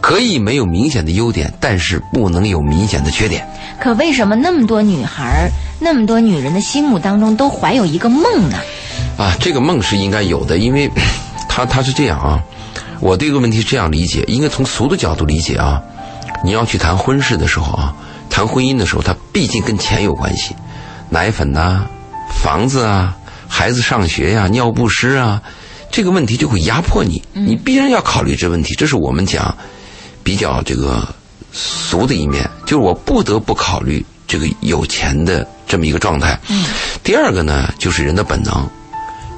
[0.00, 3.46] 可以没有明显的优点，但是不能有明显的缺点。
[3.80, 5.50] 可为什么那么多女孩儿、
[5.80, 8.58] 那么多女人的心目当中都怀有一个梦呢？
[9.18, 10.90] 啊，这个梦是应该有的，因为
[11.48, 12.42] 他他是这样啊，
[13.00, 15.80] 我对这个问题是这样理解，应该从俗的角度理解啊。
[16.44, 17.94] 你要去谈婚事的时候啊，
[18.28, 20.54] 谈婚姻的时候，它毕竟跟钱有关系，
[21.08, 21.86] 奶粉呐、
[22.30, 23.16] 房子啊、
[23.48, 25.40] 孩子上学呀、尿不湿啊，
[25.94, 28.74] 这个问题就会压迫你，你必然要考虑这问题。
[28.74, 29.56] 这是我们讲
[30.24, 31.06] 比较这个
[31.52, 36.36] 俗的一面，就是我不得不考虑这个有钱的这么一个状态。
[36.48, 36.64] 嗯。
[37.04, 38.68] 第二个呢，就是人的本能，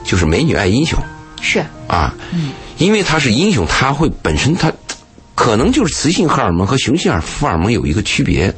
[0.03, 0.99] 就是美女爱英雄
[1.43, 2.15] 是，啊。
[2.33, 2.53] 嗯。
[2.79, 4.73] 因为他是英雄，他会本身他
[5.35, 8.51] 可能就是雌性荷尔蒙和雄性荷尔蒙有一个区别。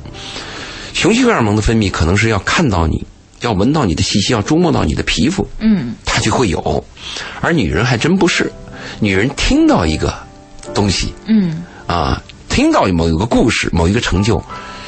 [0.93, 3.05] 雄性荷尔蒙的分泌可能是要看到你，
[3.41, 6.85] 要闻到你的气息，要触摸到你的皮肤，嗯，它就会有。
[7.41, 8.51] 而女人还真不是，
[9.01, 10.13] 女人听到一个
[10.75, 14.43] 东西，嗯，啊，听到某一个故事、某一个成就，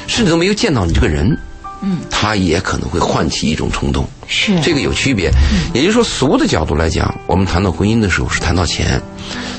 [0.07, 1.39] 甚至都没有见到你这个人，
[1.83, 4.09] 嗯，她也可能会唤起一种冲动。
[4.27, 5.31] 是这个有区别。
[5.75, 9.01] 也就是说，俗的角度来讲，我们谈到婚姻的时候是谈到钱。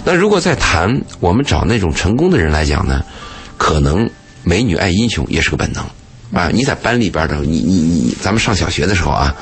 [0.04, 3.04] 那如果在谈我们找那种成功的人来讲呢，
[3.58, 4.10] 可能
[4.44, 5.84] 美女爱英雄也是个本能
[6.34, 6.50] 啊。
[6.54, 9.36] 你在班里边的，你你你，咱们上小学的时候啊，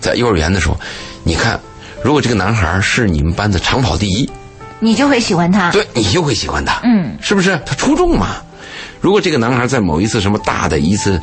[0.00, 0.78] 在幼儿园的时候，
[1.24, 1.58] 你看，
[2.02, 4.28] 如果这个男孩是你们班的长跑第一，
[4.80, 5.70] 你就会喜欢他。
[5.72, 7.60] 对你就会喜欢他，嗯，是不是？
[7.66, 8.36] 他出众嘛。
[9.00, 11.20] 如果这个男孩在某一次什么大的一次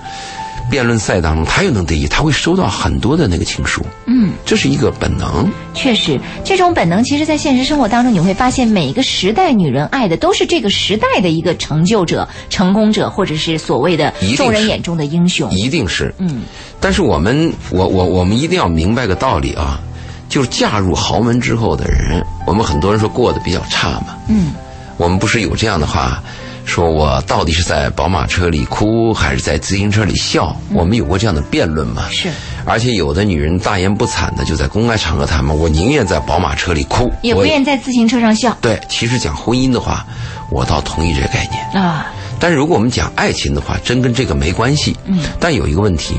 [0.69, 5.49] 辩论赛当中，他又能得一，他会收到很多的那个情书，嗯，这是一个本能。
[5.73, 15.49] 确实，这种本能其实，在现实生活当中，你会发现，每一个时代女人爱的都是这个时代的一个成就者、成功者，或者是所谓的众人眼中的英雄。
[15.51, 16.41] 一定是，嗯，
[16.79, 19.79] 但是我们，我我我们一定要明白个道理啊，
[20.27, 24.53] 就是嫁入豪门之后的人，我们很多人说过得比较差嘛，嗯，
[24.97, 26.23] 我们不是有这样的话，
[26.65, 30.55] 说我到底是在宝马车里哭，还是在自行车里笑？
[30.73, 32.03] 我们有过这样的辩论吗？
[32.11, 32.29] 是，
[32.65, 38.79] 而且有的女人大言不惭的就在公开场合谈嘛，我宁愿在宝马车里哭，也不我愿在自行车上笑对。
[38.89, 40.05] 其实讲婚姻的话，
[40.49, 41.83] 我倒同意这个概念。
[41.83, 42.07] 啊。
[42.39, 44.97] 但是如果我们讲爱情的话，真跟这个没关系。
[45.05, 45.19] 嗯。
[45.39, 46.15] 但有一个问题，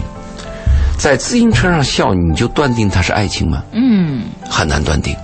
[0.97, 3.63] 在自行车上笑，你就断定它是爱情吗？
[3.73, 5.15] 嗯，很难断定。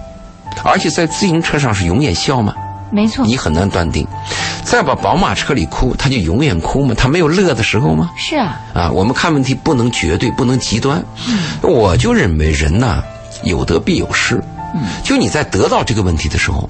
[0.62, 2.54] 而且在自行车上是永远笑吗？
[2.90, 4.06] 没错，你很难断定。
[4.64, 6.94] 再把宝马车里哭，他就永远哭吗？
[6.96, 8.10] 他没有乐的时候吗？
[8.16, 11.04] 是啊，啊，我们看问题不能绝对，不能极端。
[11.28, 13.02] 嗯我就认为人呐，
[13.44, 14.36] 有得必有失。
[14.74, 16.68] 嗯就你在得到这个问题的时候，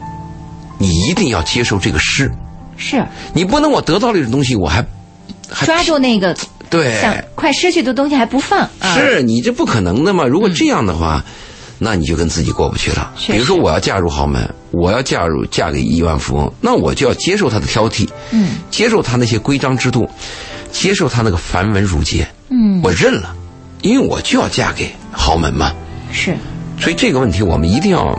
[0.79, 2.31] 你一定要接受这个失。
[2.77, 4.85] 是你不能我得到了一种东西，我还
[5.49, 6.37] 还抓住那个
[6.69, 10.25] 对，想快失去的东西还不放，啊、是你这不可能的嘛？
[10.25, 11.23] 如果这样的话，
[11.85, 13.13] 那你就跟自己过不去了。
[13.27, 20.09] 比如说，我要嫁入豪门，我要嫁入嫁给亿万富翁，那我就要接受他的挑剔，嗯接受他那些规章制度，
[20.71, 23.35] 接受他那个繁文缛节，嗯，我认了，
[23.83, 25.73] 因为我就要嫁给豪门嘛。
[26.13, 26.37] 是
[26.79, 28.17] 所以这个问题我们一定要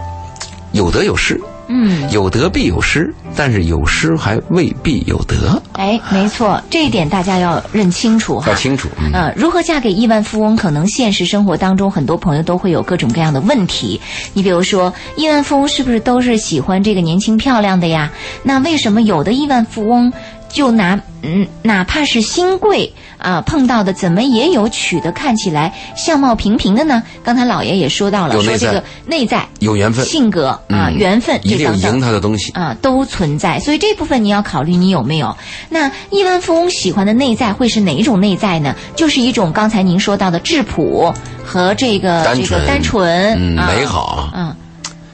[0.74, 2.10] 有得有失，嗯。
[2.12, 8.50] 有得必有失，但是有失还未必有得，哎，没错，这一点大家要认清楚哈。
[8.50, 8.88] 要清楚。
[9.00, 10.56] 嗯呃，如何嫁给亿万富翁？
[10.56, 14.00] 可能现实生活当中，很多朋友都会有各种各样的问题。
[14.34, 18.12] 你比如说，亿万富翁是不是都是喜欢这个年轻漂亮的呀？
[18.44, 20.12] 那为什么有的亿万富翁
[20.54, 27.02] 就拿嗯，哪怕是新贵啊、碰到的，怎么也有娶的看起来相貌平平的呢？
[27.24, 32.02] 刚才老爷也说到了，说这个内在有缘分，性格啊、嗯缘分一定有这等等赢。
[32.02, 32.52] 他的东西。
[32.52, 35.36] 啊，都存在，所以这部分你要考虑你有没有。
[35.70, 38.76] 那亿万富翁喜欢的内在会是哪一种内在呢？
[38.96, 41.14] 就是一种刚才您说到的质朴
[41.46, 44.54] 和这个这个单纯，美，好，嗯，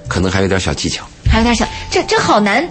[0.07, 1.05] 可能还有点小技巧。
[1.31, 2.67] 还有点小，这这好难。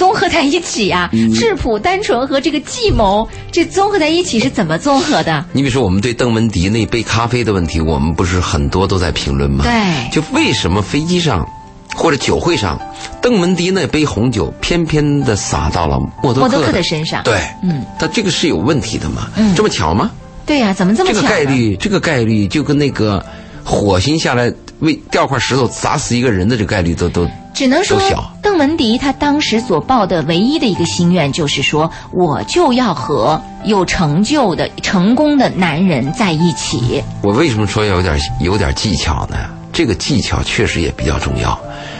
[0.00, 5.44] 综合在一起啊，嗯质朴、单纯和这个计谋，这综合在一起是怎么综合的？
[5.52, 9.62] 你比如说，我们对邓文迪那杯咖啡的问题，我们不是很多都在评论吗？
[9.62, 11.46] 对就为什么飞机上
[11.94, 12.80] 或者酒会上，
[13.20, 19.28] 邓文迪那杯红酒偏偏的洒到了默多克克的身上，对，嗯，他这个是有问题的嘛？
[19.36, 20.10] 嗯这么巧吗？
[20.46, 21.22] 对呀、怎么这么巧这？
[21.22, 23.22] 个概率，这个概率就跟那个
[23.62, 24.50] 火星下来
[24.80, 37.02] 为掉块石头砸死一个人的这个概率都都只能说小，邓文迪他当时所抱的唯一的一个心愿就是说，我就要和有成就的、成功的男人在一起。
[37.22, 39.36] 我为什么说要有点有点技巧呢？
[39.72, 41.58] 这个技巧确实也比较重要，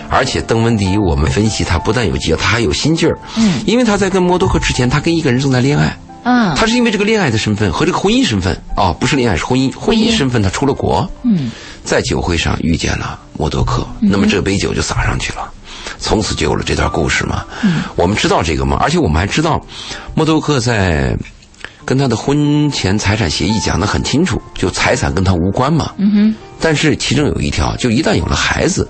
[0.08, 3.18] 而且邓文迪我们分析他不但有技巧，他还有心劲儿。
[3.36, 8.56] 嗯，因为他在跟默多克之前，他跟一个人正在恋爱，啊，他是因为这个恋爱的身份和这个婚姻身份。
[8.76, 10.14] 哦，不是恋爱是婚姻，婚姻。
[10.14, 11.50] 身份他出了国，嗯，
[11.84, 15.50] 在酒会上遇见了默多克，那么这杯酒就洒上去了。
[15.98, 17.44] 从此就有了这段故事嘛。
[17.62, 19.60] 嗯，我们知道这个嘛，而且我们还知道，
[20.14, 21.16] 默多克在
[21.84, 25.92] 跟他的婚前财产协议讲得很清楚，就财产跟他无关嘛。
[25.98, 28.88] 嗯哼，但是其中有一条，就一旦有了孩子，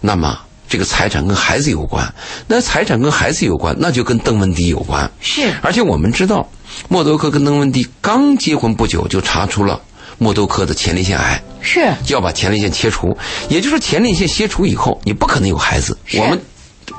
[0.00, 0.38] 那么
[0.72, 2.02] 这个财产跟孩子有关。
[2.46, 5.10] 那财产跟孩子有关，那就跟邓文迪有关。
[5.20, 6.48] 是而且我们知道，
[6.88, 9.78] 默多克跟邓文迪刚结婚不久，就查出了
[10.16, 13.14] 默多克的前列腺癌，是，要把前列腺切除。
[13.50, 15.94] 也就是说，前列腺切除以后，你不可能有孩子。
[16.14, 16.40] 我们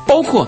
[0.06, 0.48] 包括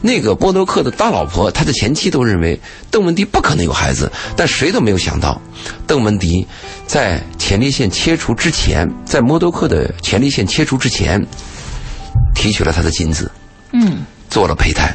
[0.00, 2.58] 那个默多克的大老婆，他的前妻都认为
[2.90, 5.38] 邓文迪不可能有孩子，但谁都没有想到，
[5.86, 6.46] 邓文迪
[6.86, 11.22] 在前列腺切除之前，在默多克的前列腺切除之前，
[12.34, 13.30] 提取了他的精子，
[13.72, 14.94] 嗯做了胚胎，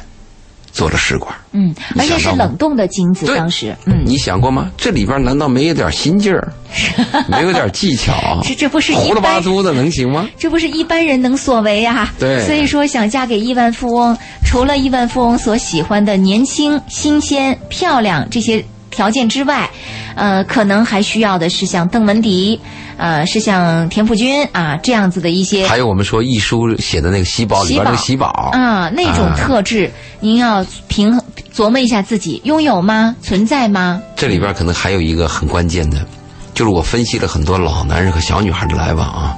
[0.71, 1.33] 做了试管。
[1.51, 4.69] 嗯，而且是冷冻的精子，当时，嗯，你想过吗？
[4.77, 6.53] 这里边难道没有点心劲儿，
[7.27, 8.39] 没有点技巧？
[8.43, 10.29] 这这不是胡了般八糟的能行吗？
[10.37, 12.13] 这不是一般人能所为啊！
[12.19, 14.15] 对所以说想嫁给亿万富翁，
[14.45, 18.63] 除了亿万富翁所喜欢的年轻、新鲜、漂亮这些
[18.99, 19.69] 条件之外，
[20.15, 22.59] 呃，可能还需要的是像邓文迪，
[22.97, 29.89] 呃，是像田馥甄啊这样子的一些还有我们说易书写的那个喜宝里边那个喜宝啊那种啊特质，
[30.19, 31.23] 您要平衡
[31.55, 33.15] 琢磨一下自己拥有吗？
[33.21, 34.01] 存在吗？
[34.17, 36.05] 这里边可能还有一个很关键的，
[36.53, 39.33] 就是我分析了很多老男人和小女孩的来往啊。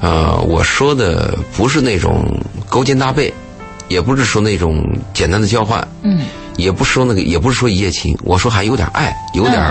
[0.00, 2.26] 呃，我说的不是那种
[2.68, 3.32] 勾肩搭背，
[3.86, 4.82] 也不是说那种
[5.14, 6.22] 简单的交换，嗯，
[6.56, 9.62] 也不是说那个，也不是说一夜情，我说还有点爱，有点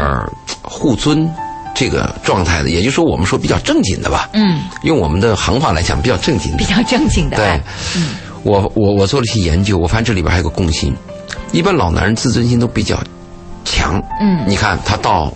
[0.61, 1.29] 互尊
[1.73, 4.29] 这个状态的，也就是说我们说比较正经的吧。
[4.33, 6.57] 嗯，用我们的行话来讲，比较正经的。
[6.57, 6.65] 比。
[6.65, 7.61] 较正经的对。
[7.95, 10.95] 嗯，，我我我做了一些研究，我发现这里边还有个共性，
[11.51, 12.97] 一般老男人自尊心都比较
[13.65, 14.01] 强。
[14.21, 14.43] 嗯。
[14.47, 15.33] 你看他到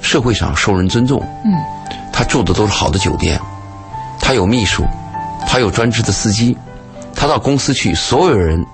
[0.00, 1.52] 社会上受人尊重，嗯，
[2.12, 3.40] 他住的都是好的酒店，
[4.20, 4.84] 他有秘书，
[5.46, 6.56] 他有专职的司机，
[7.14, 8.64] 他到公司去，所有人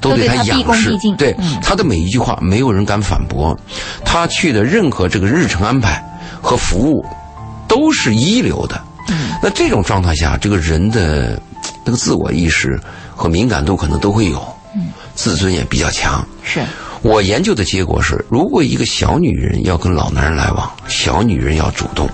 [0.00, 3.58] 都对他仰视对嗯他的每一句话没有人敢反驳，
[4.04, 6.02] 他去的任何这个日程安排
[6.40, 7.04] 和服务
[7.66, 8.80] 都是一流的。
[9.10, 11.40] 嗯那这种状态下，这个人的
[11.84, 12.78] 那个自我意识
[13.14, 14.38] 和敏感度可能都会有，
[14.74, 16.26] 嗯自尊也比较强。
[16.42, 16.60] 是，
[17.02, 22.08] 我研究的结果是，如果一个小女人要跟老男人来往，小女人要主动，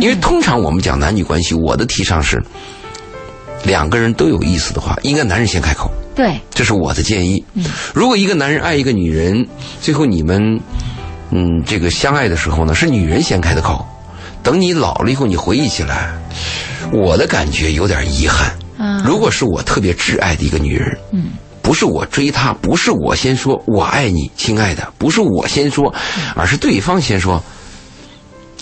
[0.00, 2.42] 因为通常我们讲男女关系，我的提倡是，
[3.64, 5.90] 两个人都有意思的话，应该男人先开口。
[6.18, 7.44] 对，这是我的建议。
[7.94, 9.46] 如果一个男人爱一个女人，
[9.80, 10.60] 最后你们
[11.30, 13.86] 嗯这个相爱的时候呢，是女人先开的口。
[14.42, 16.10] 等你老了以后，你回忆起来，
[16.92, 18.52] 我的感觉有点遗憾。
[18.78, 21.26] 啊如果是我特别挚爱的一个女人，嗯，
[21.62, 25.94] 不是我追她，不是我先说我爱你，亲爱的，不是我先说，
[26.34, 27.40] 而是对方先说。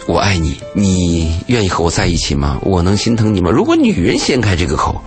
[0.07, 2.59] 我爱你，你愿意和我在一起吗？
[2.61, 3.51] 我能心疼你吗？
[3.51, 5.01] 如果女人先开这个口，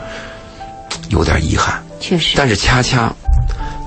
[1.09, 1.79] 有点遗憾。
[1.99, 3.13] 确实，但是恰恰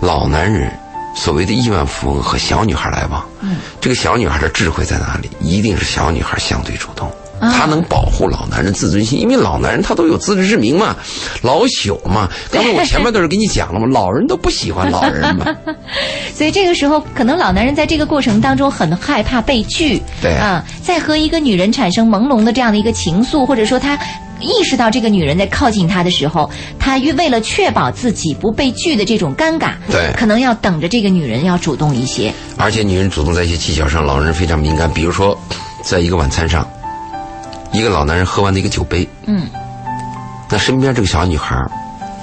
[0.00, 0.70] 老男人
[1.14, 5.30] 所谓的亿万富翁和小女孩来往，嗯，这个小女孩的智慧在哪里？
[5.40, 7.08] 一定是小女孩相对主动。
[7.40, 10.94] 啊她能保护老男人自尊心，因为老男人他都有自知之明嘛，
[11.42, 12.28] 老朽嘛。
[12.52, 15.44] 刚才我前面都是跟你讲了嘛， 老人都不喜欢老人嘛。
[16.32, 23.98] 所以这个时候，可能老男人在这个过程当中很害怕被拒，对啊，在和一个女人产生朦胧的这样的一个情愫，或者说他
[24.43, 30.12] 意识到这个女人在靠近他的时候，他为了确保自己不被拒的这种尴尬，对。
[30.14, 34.93] 可能要等着这个女人要主动一些，而且女人主动在一些技巧上，老人非常敏感。
[34.93, 35.36] 比如说，
[35.82, 36.68] 在一个晚餐上，
[37.72, 39.47] 一个老男人喝完的一个酒杯，嗯，
[40.51, 41.57] 那身边这个小女孩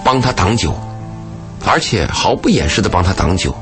[0.03, 0.73] 帮他挡酒，
[1.65, 3.55] 而且毫不掩饰的帮他挡酒，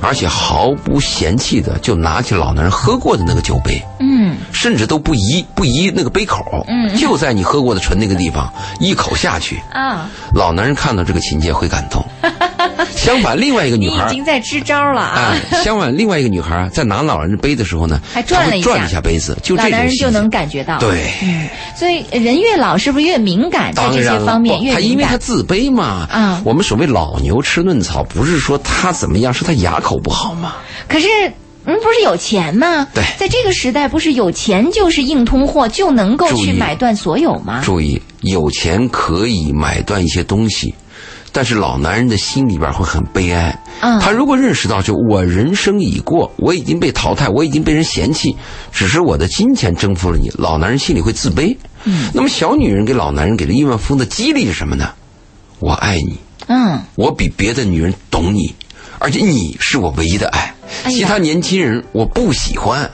[0.00, 12.04] 而且毫不嫌弃的就拿起老男人喝过的那个酒杯，嗯，甚至都不移不移那个杯口，嗯就在你喝过的唇那个地方 一口下去，啊，老男人看到这个情节会感动。
[12.94, 15.32] 相反，另外一个女孩已经在支招了啊。
[15.52, 21.10] 哎，相反，另外一个女孩在拿老人的杯的时候呢， 还转了一下她会转一下杯子，就这老种就能感觉到，对。
[21.76, 24.98] 所以人越老是不是越敏感，在这些方面越不他因？
[24.98, 26.06] 为他自卑嘛。
[26.10, 30.56] 啊我们所谓老牛吃嫩草，不是说他怎么样，是他牙口不好吗。
[30.88, 31.08] 可是，
[31.64, 32.86] 嗯，不是有钱吗？
[32.94, 37.60] 对在这个时代，不是有钱就是硬通货，就能够去买断所有吗？
[37.64, 40.74] 注意，有钱可以买断一些东西，
[41.32, 43.58] 但是老男人的心里边会很悲哀。
[43.82, 48.36] 嗯他如果认识到，就我人生已过，我已经被淘汰，我已经被人嫌弃，
[48.70, 51.56] 只是我的金钱征服了你，老男人心里会自卑。
[51.84, 54.90] 嗯，那么小女人给老男人给了亿万富翁的激励是什么呢？
[55.60, 58.54] 我爱你，嗯，我比别的女人懂你，
[59.00, 60.54] 而且你是我唯一的爱。
[60.84, 62.88] 哎其他年轻人我不喜欢，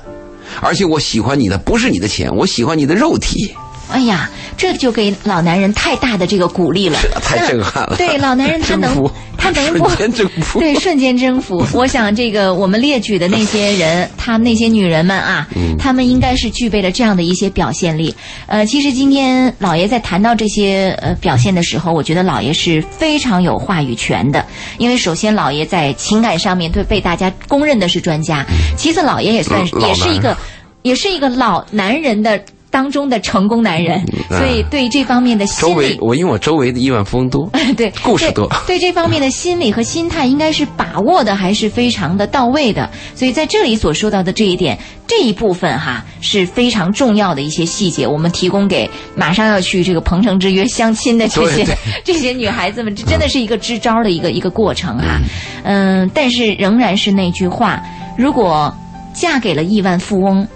[0.62, 3.54] 而且我喜欢你的不是你的钱，我喜欢你的肉体。
[3.90, 7.94] 哎呀，这就给老男人太大的这个鼓励了，太震撼了。
[7.96, 10.60] 对，老男人他能 他能不瞬间征服。
[10.60, 11.64] 对，瞬间征服。
[11.72, 15.76] 我想这个我们列举的那些人，他们那些女人们啊，嗯。
[15.78, 18.12] 他们应该是具备了这样的一些表现力。
[18.46, 24.44] 呃，其实今天老爷在谈到这些呃表现的时候，我觉得老爷是非常有话语权的，
[24.78, 28.44] 因为首先老爷在情感上面对被大家公认的是专家，
[28.76, 30.36] 其次老爷也算是也是一个
[30.82, 32.40] 也是一个老男人的。
[32.76, 42.90] 当中的成功男人，所以对这方面的心理，围我因为我周围的亿万富翁多， 对对故事多对这方面的心理和心态应该是把握的还是非常的到位的。
[43.14, 51.64] 所以在这里所说到的这一点，这一部分哈是非常重要的一些细节，我们提供给马上要去这个鹏城之约相亲的这些
[52.04, 55.18] 这些女孩子们，这真的是一个支招的一个一个过程哈。
[55.64, 57.82] 嗯，但是仍然是那句话，
[58.18, 58.70] 如果
[59.14, 60.46] 嫁给了亿万富翁，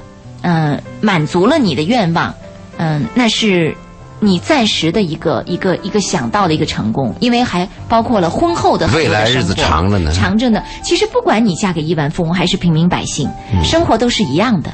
[0.42, 2.34] 嗯、满足了你的愿望，
[2.78, 3.74] 嗯，那是
[4.20, 10.12] 你暂时的一个一个一个想到的一个成功，因为还包括了婚后的未来日子长着呢？
[10.12, 10.62] 长着呢。
[10.82, 13.64] 其实不管你嫁给亿万富翁还是平民百姓，嗯。
[13.64, 14.70] 生活都是一样的，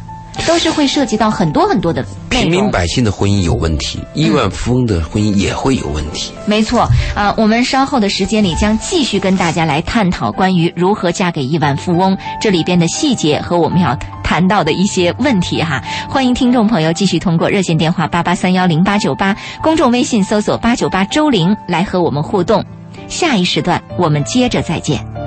[0.47, 2.71] 都是会涉及到很多很多的内平民。
[2.71, 6.33] 百姓的婚姻有问题，亿万富翁的婚姻也会有问题。
[6.47, 15.83] 没错啊、我们稍后的时间里将继续跟大家来探讨关于如何嫁给亿万富翁这里边的细节和我们要谈到的一些问题哈。
[16.09, 22.65] 欢迎听众朋友继续通过热线电话八八三幺零八九八，公众微信搜索八九八周玲来和我们互动。
[23.09, 25.26] 下一时段我们接着再见。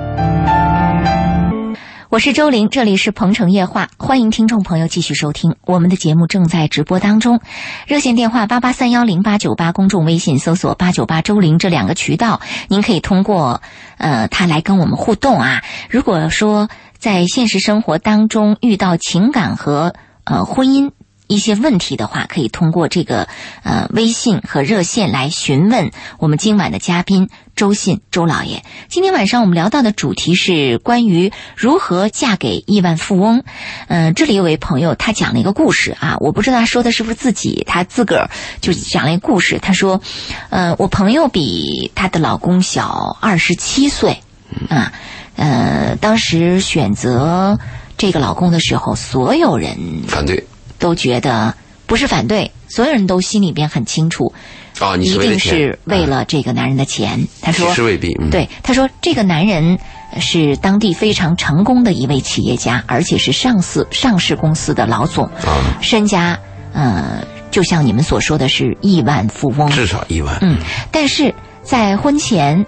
[2.10, 7.40] 我是周玲，这里是鹏城夜话，欢迎听众朋友继续收听我们的节目，正在直播当中。
[7.86, 13.62] 热线电话八八三幺零八九八，公众微信搜索八九八周玲这两个渠道，您可以通过
[13.96, 15.62] 呃他来跟我们互动啊。
[15.88, 19.94] 如果说在现实生活当中遇到情感和
[20.24, 20.90] 呃婚姻。
[21.30, 23.28] 一些问题的话，可以通过这个
[23.62, 28.64] 呃微信和热线来询问我们今晚的嘉宾周信周老爷。
[28.88, 33.44] 今天晚上我们聊到的主题是关于如何嫁给亿万富翁。
[33.86, 39.60] 嗯、这里有位朋友他讲了一个故事啊，我不知道他说的是不是自己，他自个儿就讲了一个故事。
[39.60, 40.02] 他说，
[40.48, 44.20] 呃，我朋友比她的老公小二十七岁，
[44.68, 44.92] 啊，
[45.36, 47.60] 呃，当时选择
[47.96, 50.44] 这个老公的时候，所有人反对，
[50.80, 51.54] 都觉得
[51.86, 54.32] 不是反对，所有人都心里边很清楚，
[54.80, 57.20] 啊，你一定是为了这个男人的钱。
[57.40, 59.78] 他说是未必，嗯，对，他说这个男人
[60.18, 66.38] 是当地非常成功的一位企业家，而且是上市上市公司的老总，啊，身家
[66.72, 69.68] 呃，就像你们所说的是亿万富翁。
[69.70, 70.58] 至少亿万，嗯，
[70.90, 72.64] 但是在婚前，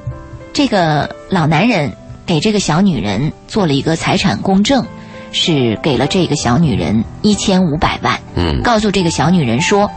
[0.52, 1.92] 这个老男人
[2.26, 4.84] 给这个小女人做了一个财产公证，
[5.32, 8.18] 是给了这个小女人一千五百万。
[8.36, 9.90] 嗯告诉这个小女人说，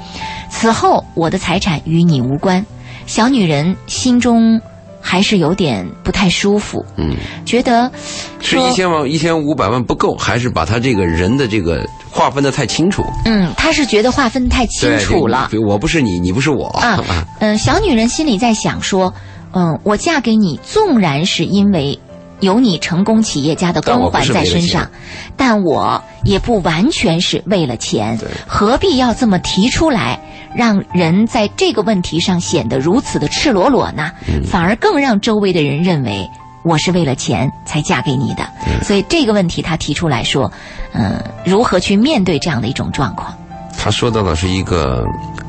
[0.50, 2.66] 此后我的财产与你无关。
[3.06, 4.60] 小女人心中
[5.00, 7.16] 还是有点不太舒服，嗯，
[7.46, 7.92] 觉得
[8.40, 13.04] 说是一千万一千五百万不够，还是把他这个人的这个划分的太清楚？
[13.26, 15.50] 嗯，她是觉得划分太清楚了。
[15.68, 17.00] 我不是你，你不是我啊，
[17.40, 19.14] 嗯、小女人心里在想说，
[19.54, 22.00] 嗯，我嫁给你，纵然是因为
[22.40, 24.92] 有你成功企业家的光环在身上钱，
[25.36, 30.20] 但我也不完全是为了钱，何必要这么提出来，
[30.56, 34.12] 让人在这个问题上显得如此的赤裸裸呢？
[34.28, 36.30] 嗯反而更让周围的人认为。
[36.68, 38.44] 我是为了钱才嫁给你的，
[38.82, 40.52] 所以这个问题他提出来说，
[40.94, 43.32] 嗯，如何去面对这样的一种状况？
[43.78, 45.06] 他说到的是一个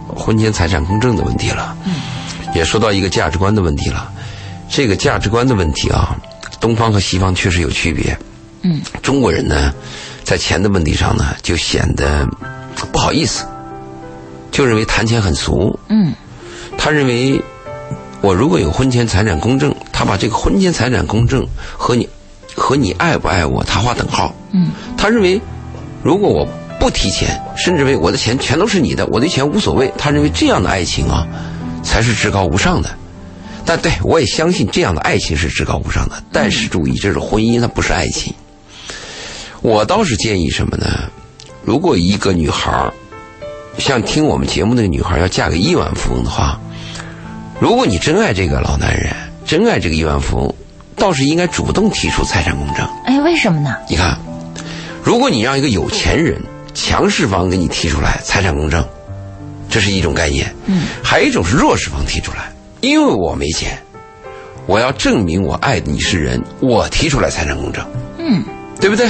[0.06, 1.94] 婚前财产公证的问题了，嗯，
[2.54, 4.12] 也说到一个价值观的问题了。
[4.68, 6.14] 这个价值观的问题啊，
[6.60, 8.16] 东方和西方确实有区别。
[8.62, 9.72] 嗯，中国人呢，
[10.24, 12.26] 在钱的问题上呢，就显得
[12.90, 13.44] 不好意思，
[14.50, 15.78] 就认为谈钱很俗。
[15.88, 16.12] 嗯
[16.78, 17.40] 他认为，
[18.20, 21.46] 我如果有婚前财产公证，他把这个婚前财产公证
[21.76, 22.08] 和你
[22.54, 24.34] 和你爱不爱我，他划等号。
[24.52, 25.40] 嗯他认为，
[26.02, 26.46] 如果我
[26.78, 31.26] 不提钱，甚至为我的钱全都是你的，我对钱无所谓，他认为这样的爱情啊，
[31.82, 32.90] 才是至高无上的。
[33.66, 36.22] 但对我也相信这样的爱情是至高无上的。
[36.32, 38.32] 但是注意，这是婚姻，它不是爱情。
[39.60, 41.10] 我倒是建议什么呢？
[41.64, 42.94] 如果一个女孩儿
[43.78, 46.60] 像听我们节目那个女孩儿要嫁给亿万富翁的话，
[47.58, 49.12] 如果你真爱这个老男人，
[49.44, 50.54] 真爱这个亿万富翁，
[50.94, 52.88] 倒是应该主动提出财产公证。
[53.04, 53.76] 哎，为什么呢？
[53.88, 54.16] 你看，
[55.02, 56.40] 如果你让一个有钱人
[56.72, 58.86] 强势方给你提出来财产公证，
[59.68, 62.52] 这是一种概念；嗯，还有一种是弱势方提出来，
[62.86, 63.76] 因为我没钱，
[64.66, 67.84] 我要证明我爱的你是人，我提出来财产公证，
[68.18, 68.42] 嗯。
[68.80, 69.08] 对不对？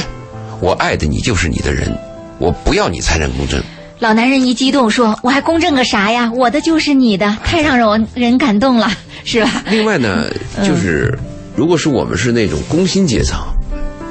[0.60, 1.92] 我爱的你就是你的人，
[2.38, 3.60] 我不要你财产公证。
[3.98, 6.30] 老男人一激动说：“我还公证个啥呀？
[6.34, 8.88] 我的就是你的，太让人人感动了，
[9.24, 10.26] 是吧另外呢，
[10.62, 11.18] 就是
[11.56, 13.38] 如果是我们是那种工薪阶层，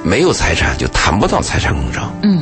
[0.04, 2.35] 没有财产就谈不到财产公证。？”嗯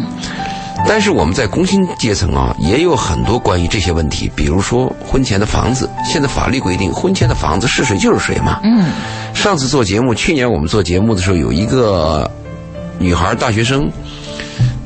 [0.86, 8.60] 但是我们在工薪阶层啊，也有很多关于这些问题，比如说婚前的房子，现在法律规定婚前的房子是谁就是谁嘛。
[8.64, 8.92] 嗯
[9.34, 12.30] 上次做节目，去年我们做节目的时候，有一个
[13.00, 13.90] 女孩大学生，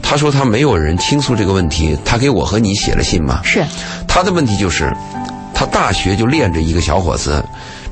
[0.02, 3.42] 她说她没有人倾诉这个问题，她给我和你写了信嘛。
[3.44, 3.62] 是
[4.08, 4.96] 她的问题就是，
[5.54, 7.44] 她大学就恋着一个小伙子，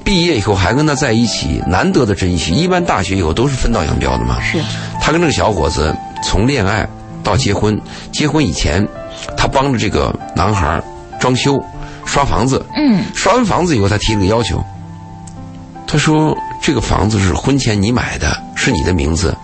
[0.05, 2.53] 毕业以后还跟他在一起，难得的珍惜。
[2.53, 4.39] 一般大学以后都是分道扬镳的嘛。
[4.41, 4.57] 是
[5.01, 5.93] 她跟这个小伙子
[6.23, 6.87] 从恋爱
[7.25, 7.77] 到结婚，
[8.13, 8.87] 结婚以前，
[9.35, 10.81] 他帮着这个男孩
[11.19, 11.61] 装修、
[12.05, 12.63] 刷房子。
[12.77, 14.63] 嗯刷完房子以后，他提了个要求，
[15.87, 19.35] 他说：“这个房子是婚前你买的，是你的名字。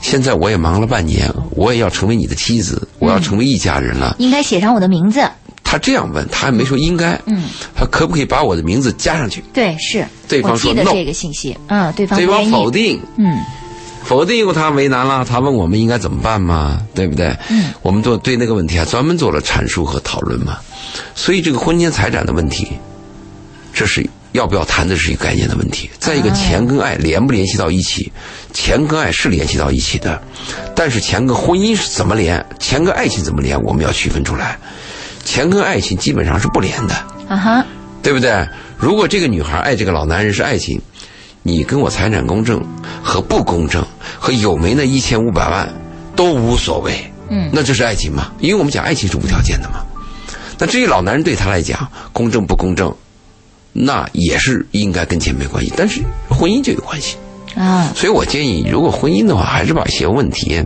[0.00, 4.14] 现在我也忙了半年，我也要成为你的妻子，我要成为一家人了。
[4.18, 5.26] 应该写上我的名字。
[5.64, 7.18] 他这样问，他还没说应该。
[7.24, 9.42] 嗯，他可不可以把我的名字加上去？
[9.52, 11.56] 对，是对方说 no 这个信息。
[11.68, 12.20] 嗯，对方。
[12.50, 13.00] 否定。
[13.16, 13.38] 嗯
[14.04, 17.34] 否定以后，他为难了，他问我们应该怎么办嘛，对不对？
[17.48, 20.58] 嗯，我们做对那个问题还专门做了阐述和讨论嘛。
[21.14, 22.68] 所以这个婚前财产的问题，
[23.72, 25.90] 这是要不要谈的是一个概念的问题。
[25.98, 28.12] 再一个，啊钱跟爱联不联系到一起？
[28.52, 30.20] 钱跟爱是联系到一起的，
[30.76, 32.44] 但是钱跟婚姻是怎么连？
[32.58, 33.60] 钱跟爱情怎么连？
[33.62, 34.58] 我们要区分出来。
[35.24, 36.94] 钱跟爱情基本上是不连的。
[37.26, 37.66] 啊哈，
[38.02, 38.46] 对不对？
[38.76, 40.78] 如果这个女孩爱这个老男人是爱情，
[41.46, 42.60] 你跟我财产公证
[43.02, 43.84] 和不公证
[44.18, 45.68] 和有没那一千五百万
[46.16, 48.32] 都无所谓，嗯那这是爱情嘛？
[48.40, 49.84] 因为我们讲爱情是无条件的嘛。
[50.58, 52.94] 那至于老男人对他来讲，公正不公正，
[53.74, 57.16] 那也是应该跟钱没关系，但是婚姻就有关系。
[57.54, 60.64] 啊，所以我建议，如果婚姻的话，还是把一些问题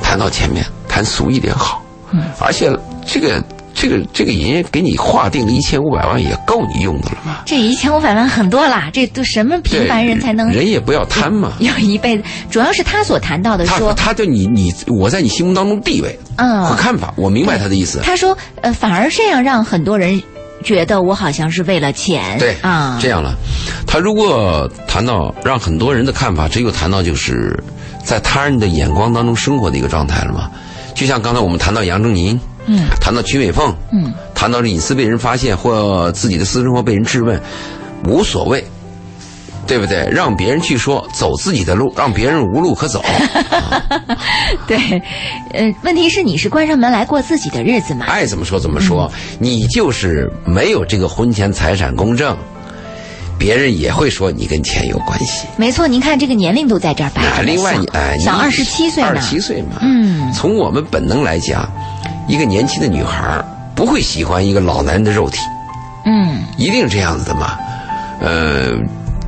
[0.00, 1.82] 谈到前面，谈俗一点好。
[2.12, 2.70] 嗯，而且
[3.04, 3.42] 这个
[3.84, 7.42] 这个这个人家给你划定了一千五百万，也够你用的了嘛。
[7.44, 11.52] 这一千五百万很多啦，这都什么平凡人才能人也不要贪嘛。
[11.58, 12.24] 要一辈子？
[12.50, 18.00] 主要是他所谈到的说，他对你你我在你心目当中地位嗯和看法，我明白他的意思。
[18.02, 20.22] 他说，呃，反而这样让很多人
[20.62, 23.34] 觉得我好像是为了钱，对啊，这样了。
[23.86, 27.62] 他如果谈到让很多人的看法，只有谈到就是
[28.02, 30.50] 在他人的眼光当中生活的一个状态了嘛。
[30.94, 37.40] 就像刚才我们谈到杨振宁，嗯，谈到曲美凤，嗯，谈到隐私被人发现或自己的私生活被人质问，
[38.06, 38.64] 无所谓。
[39.66, 40.06] 对不对？
[40.10, 43.02] 让别人去说，走自己的路，让别人无路可走。
[44.68, 44.76] 对，
[45.54, 48.04] 呃，问题是你是关上门来过自己的日子嘛？
[48.04, 52.36] 爱怎么说怎么说，你就是没有这个婚前财产公证，
[53.38, 55.46] 别人也会说你跟钱有关系。
[55.56, 59.78] 没错，您看这个年龄都在这儿摆着，另外，哎，小二十七岁呢，二十七岁嘛。
[59.80, 61.66] 嗯，从我们本能来讲，
[62.28, 63.44] 一个年轻的女孩
[63.74, 65.38] 不会喜欢一个老男人的肉体。
[66.06, 67.58] 嗯，一定这样子的嘛？
[68.20, 68.72] 呃。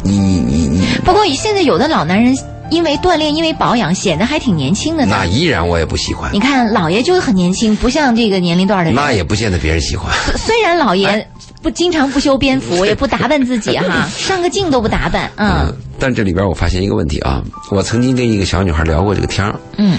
[0.02, 2.32] 你你你你，不过现在有的老男人
[2.70, 5.16] 因为锻炼，因为保养，显得还挺年轻的呢。
[5.18, 6.30] 那依然我也不喜欢。
[6.32, 8.94] 你看老爷就是很年轻，不像这个年龄段的人。
[8.94, 10.12] 那也不见得别人喜欢。
[10.36, 11.26] 虽然老爷
[11.60, 15.74] 不经常不修边幅，也不打扮自己哈， 上个镜都不打扮，嗯。
[15.98, 17.42] 但这里边我发现一个问题啊，
[17.72, 19.58] 我曾经跟一个小女孩聊过这个天儿。
[19.76, 19.98] 嗯。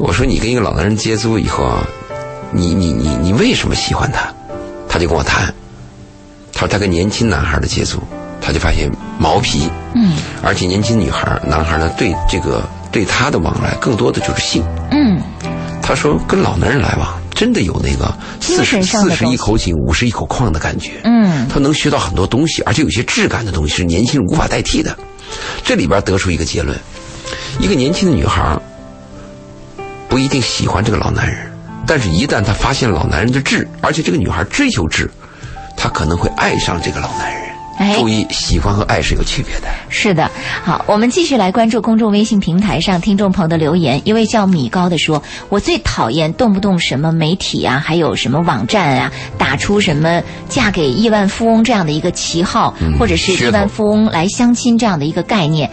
[0.00, 1.86] 我说你跟一个老男人接触以后啊，
[2.52, 4.32] 你你你你为什么喜欢他？
[4.88, 5.54] 他就跟我谈，
[6.54, 8.00] 他说他跟年轻男孩的接触。
[8.42, 15.20] 他就发现毛皮，嗯，而且年轻女孩、男孩呢，对这个对他的往来更多的就是性，嗯，
[15.82, 24.96] 他说跟老男人来往，真的有那个四十四十一口井、五十一口矿的感觉，嗯，他能学到很多东西，而且有些质感的东西是年轻人无法代替的。
[25.62, 26.76] 这里边得出一个结论：
[27.60, 28.58] 一个年轻的女孩
[30.10, 31.50] 不一定喜欢这个老男人，
[31.86, 35.08] 但是一旦他发现老男人的质，而且这个女孩追求质，
[35.76, 37.40] 她可能会爱上这个老男人。
[37.96, 39.68] 注意，喜欢和爱是有区别的。
[39.88, 40.30] 是的，
[40.62, 44.02] 好，我们继续来关注公众微信平台上听众朋友的留言。
[44.04, 55.70] 一位叫米高的说：“我最讨厌动不动什么媒体啊，还有什么网站啊，打出什么嫁给亿万富翁这样的一个旗号，或者是亿万富翁来相亲这样的一个概念。”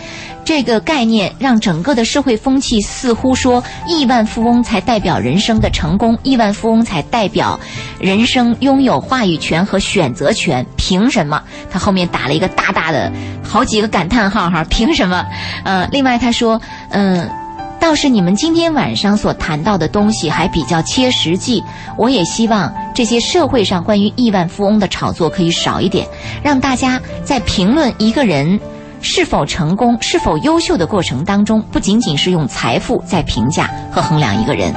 [0.48, 7.60] 这个概念让整个的社会风气似乎说亿万富翁才代表人生的成功，亿万富翁才代表
[8.00, 10.66] 人生拥有话语权和选择权。
[10.78, 11.43] 凭什么？
[11.70, 13.12] 他后面打了一个大大的
[13.43, 14.64] 好几个感叹号哈！
[14.70, 15.22] 凭什么？
[15.66, 17.30] 呃，另外他说，嗯，
[17.78, 21.62] 倒是你们今天晚上所谈到的东西还比较切实际。
[21.98, 26.08] 我也希望这些社会上关于亿万富翁的炒作可以少一点，
[26.41, 28.58] 让大家在评论一个人。
[29.02, 34.74] 是否成功、是否优秀的过程当中，不仅仅是用财富在评价和衡量一个人。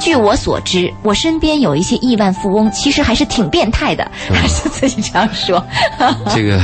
[0.00, 5.64] 据我所知，我身边有一些亿万富翁，其实还是挺变态的，还 是自己这样说。
[6.34, 6.60] 这个，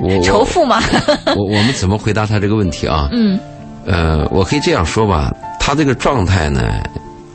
[0.00, 0.82] 我仇富吗？
[1.36, 3.08] 我我们怎么回答他这个问题啊？
[3.12, 3.38] 嗯，
[3.86, 5.30] 呃，我可以这样说吧，
[5.60, 6.62] 他这个状态呢，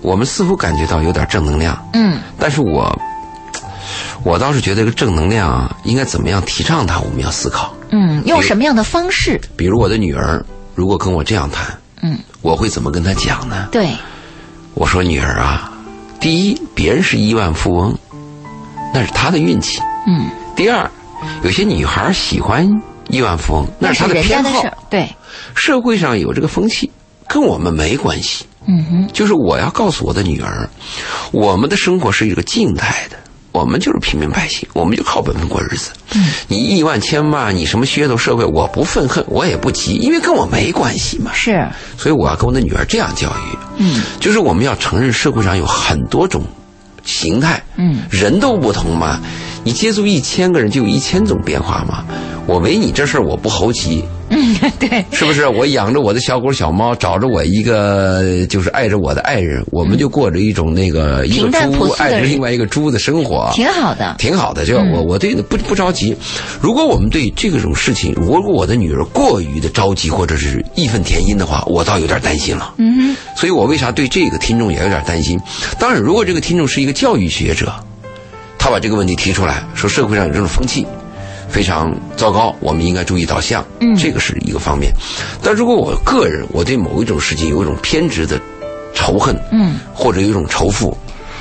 [0.02, 1.78] 我们似乎感觉到有点正能量。
[1.94, 2.94] 嗯，但是我。
[4.24, 7.00] 我倒是觉得这个正能量啊，应该怎么样提倡它？
[7.00, 7.74] 我们要思考。
[7.92, 9.40] 嗯，用什么样的方式？
[9.56, 11.66] 比如我的女儿如果跟我这样谈，
[12.02, 13.68] 嗯，我会怎么跟她讲呢？
[13.72, 13.90] 对，
[14.74, 15.72] 我说女儿啊，
[16.20, 17.98] 第一，别人是亿万富翁，
[18.94, 19.82] 那是她的运气。
[20.08, 20.30] 嗯。
[20.56, 20.90] 第二，
[21.44, 22.70] 有些女孩喜欢
[23.08, 24.64] 亿万富翁，那是她的偏好。
[24.90, 25.08] 对，
[25.56, 26.92] 社会上有这个风气，
[27.28, 28.46] 跟我们没关系。
[28.68, 30.70] 嗯哼，就是我要告诉我的女儿，
[31.32, 33.18] 我们的生活是一个静态的。
[33.52, 35.92] 我们就是平民百姓，我们就靠本分过日子。
[36.14, 41.32] 嗯，你亿万千万，你什么噱头社会，我不愤恨，我也不急，因为跟我没关系嘛。
[41.34, 43.58] 是，所以我要跟我的女儿这样教育。
[43.78, 46.44] 嗯，就是我们要承认社会上有很多种
[47.04, 47.64] 形态。
[47.76, 49.20] 嗯，人都不同嘛，
[49.64, 52.04] 你接触一千个人就有一千种变化嘛。
[52.46, 54.04] 我为你这事儿我不猴急。
[54.32, 55.48] 嗯，对，是不是？
[55.48, 64.66] 我养着我的小狗小猫，找着我一个就是爱着我的爱人，我们就过着一种那个一个猪爱着另外一个猪的生活，挺好的，挺好的。
[64.66, 66.16] 就我我对不不着急。
[66.62, 72.74] 如果我们对这种事情，如果我的女儿过于的着急或者是义愤填膺的话，我倒有点担心了。
[72.78, 75.40] 嗯，所以我为啥对这个听众也有点担心？
[75.80, 77.74] 当然，如果这个听众是一个教育学者，
[78.60, 80.86] 他把这个问题提出来说，社会上有这种风气。
[81.52, 84.92] 非常糟糕，我们应该注意导向，嗯，这个是一个方面。
[85.42, 88.40] 但如果我个人我对某一种事情有一种偏执的
[88.94, 90.96] 仇恨，嗯，或者有一种仇富，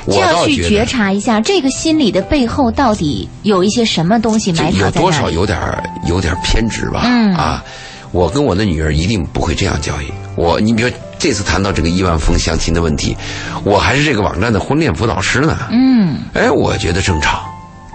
[0.07, 5.59] 我要去觉察一下这个心理的背后到底有一些什么东西埋藏在有多少有点
[6.07, 7.03] 有点偏执吧？
[7.05, 7.63] 嗯啊，
[8.11, 10.07] 我跟我的女儿一定不会这样教育
[10.37, 10.59] 我。
[10.59, 10.89] 你比如
[11.19, 13.17] 这次谈到这个亿万富翁相亲的问题，
[13.65, 15.57] 我还是这个网站的婚恋辅导师呢。
[15.71, 17.41] 嗯，哎，我觉得正常，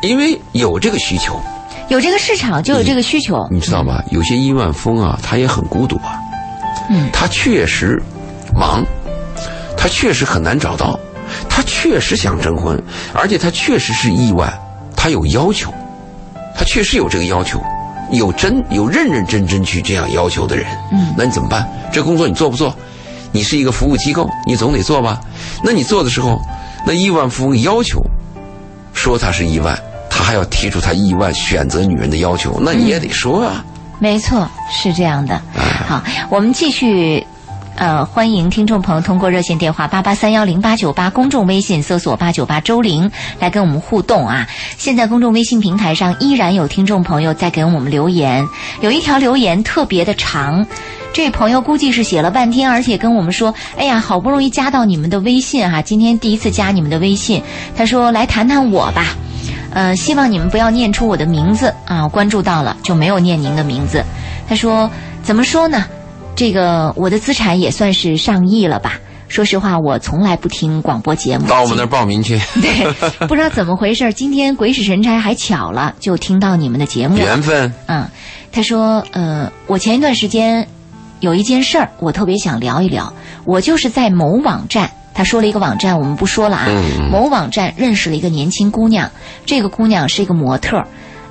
[0.02, 1.40] 因为有这个需求。
[1.90, 4.02] 有这个市场就有这个需求，你知道吗？
[4.12, 6.20] 有些亿万富翁啊，他也很孤独啊。
[6.90, 8.02] 嗯，他确实
[8.54, 8.84] 忙，
[9.78, 11.00] 他确实很难找到，
[11.50, 12.82] 他确实想征婚，
[13.14, 14.52] 而且他确实是亿万，
[14.96, 15.74] 他有要求，
[16.58, 17.62] 他确实有这个要求，
[18.12, 20.66] 有真有认认真真去这样要求的人。
[20.92, 21.66] 嗯，那你怎么办？
[21.92, 22.76] 这工作你做不做？
[23.34, 25.20] 你是一个服务机构，你总得做吧？
[25.64, 26.40] 那你做的时候，
[26.88, 28.02] 那亿万富翁要求
[28.94, 29.78] 说他是亿万，
[30.10, 33.66] 他还要提出他亿万选择女人的要求，那你也得说啊。
[34.00, 35.42] 没错，是这样的。
[35.88, 37.26] 好，我们继续。
[37.76, 43.10] 呃，欢迎听众朋友通过热线电话八八三幺零八九八，公众微信搜索八九八周玲
[43.40, 44.48] 来跟我们互动啊。
[44.78, 48.48] 现在公众微信平台上依然有听众朋友在给我们留言，
[48.82, 50.66] 有一条留言特别的长，
[51.14, 57.42] 这位朋友估计是写了半天，而且跟我们说：“哎呀，好不容易加到你们的微信哈，今天第一次加你们的微信。”
[57.76, 59.08] 他说：“来谈谈我吧，
[59.72, 64.06] 呃，希望你们不要念出我的名字啊，关注到了就没有念您的名字。”
[64.48, 64.90] 他说
[65.24, 65.86] ：“怎么说呢？”
[66.36, 69.00] 这个我的资产也算是上亿了吧？
[69.28, 71.48] 说实话，我从来不听广播节目。
[71.48, 72.40] 到我们那儿报名去。
[72.62, 77.18] 对，不知道怎么回事，今天鬼使神差还巧了，就听到你们的节目。
[77.18, 77.74] 缘分。
[77.88, 78.08] 嗯，
[78.52, 80.68] 他说，呃，我前一段时间
[81.20, 83.12] 有一件事儿，我特别想聊一聊。
[83.46, 86.68] 我就是在某网站，他说了一个网站，我们不说了啊。
[87.12, 89.10] 某网站认识了一个年轻姑娘，
[89.48, 90.84] 这个姑娘是一个模特。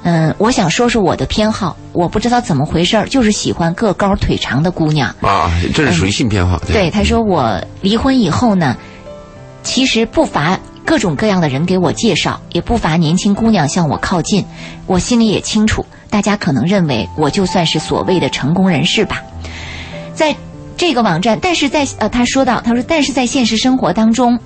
[0.05, 1.76] 嗯，我想说说我的偏好。
[1.92, 5.50] 我不知道怎么回事儿，就是喜欢个高腿长的姑娘啊。
[5.74, 6.59] 这是属于性偏好。
[6.66, 8.76] 对，他说我离婚以后呢，
[9.62, 14.44] 其实不乏各种各样的人给我介绍，也不乏年轻姑娘向我靠近。
[14.86, 19.22] 我心里也清楚，大家可能认为我就算是所谓的成功人士吧。
[20.14, 20.34] 在
[20.76, 24.36] 这个网站，但是在呃，他说到，他说，但是在现实生活当中，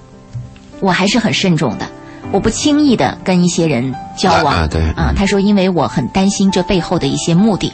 [0.81, 1.89] 我还是很慎重的。
[2.33, 7.73] 我不轻易的跟一些人交往啊，对啊，他说，因为我很担心这背后的一些目的。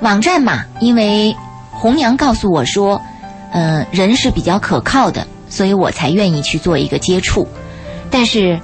[0.00, 1.34] 网站嘛，因为
[1.70, 3.00] 红娘告诉我说，
[3.52, 7.46] 嗯，人是比较可靠的，所以我才愿意去做一个接触。
[8.10, 8.58] 但是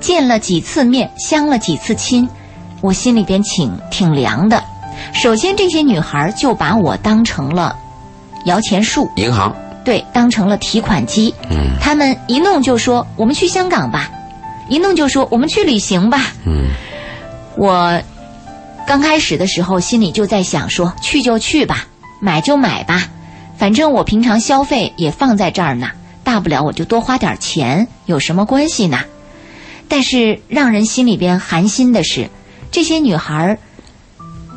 [0.00, 2.28] 见了几次面，相了几次亲，
[2.80, 4.62] 我心里边挺挺凉的。
[5.12, 7.74] 首先，这些女孩就把我当成了
[8.44, 9.54] 摇钱树，银行。
[9.84, 11.34] 对，当成了提款机。
[11.50, 14.10] 嗯，他们一弄就说我们去香港吧，
[14.68, 16.32] 一弄就说我们去旅行吧。
[16.44, 16.68] 嗯，
[17.56, 18.00] 我
[18.86, 21.86] 刚开始的时候心里就在想说去就去吧，
[22.20, 23.08] 买就买吧，
[23.56, 25.90] 反正我平常消费也放在这儿呢，
[26.22, 29.00] 大不了我就多花点钱，有什么关系呢？
[29.88, 32.28] 但是让人心里边寒心的是，
[32.70, 33.58] 这些女孩儿，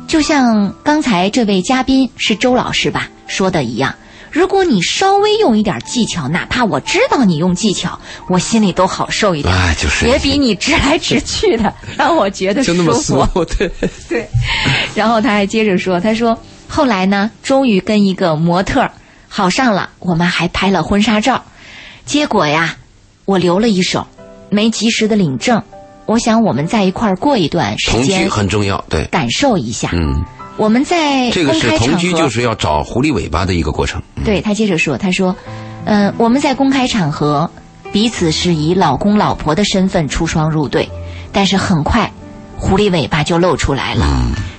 [0.06, 3.92] 就像刚才这位嘉宾是周老师吧说的一样。
[4.34, 7.96] 如果你稍微用一点技巧，哪怕我知道你用技巧，
[8.28, 9.54] 我心里都好受一点。
[9.54, 13.44] 哎，就是也比你直来直去的让我觉得舒服。
[13.56, 13.70] 对
[14.08, 14.28] 对。
[14.92, 18.90] 然后他还接着说：“他说后来呢，终于跟一个模特
[19.28, 21.40] 好上了，我们还拍了婚纱照。
[22.04, 22.76] 结果呀，
[23.26, 24.04] 我留了一手，
[24.50, 25.62] 没及时的领证。
[26.06, 29.90] 我想我们在一块儿过一段时间，同居很重要，对，感受一下。
[29.92, 30.24] 嗯。”
[30.56, 34.00] 我们在这个是同居，就是要找狐狸尾巴的一个过程。
[34.24, 35.34] 对他接着说：“他说，
[35.84, 37.50] 嗯，我们在公开场合
[37.92, 40.88] 彼此是以老公老婆的身份出双入对，
[41.32, 42.12] 但是很快
[42.56, 44.06] 狐狸尾巴就露出来了。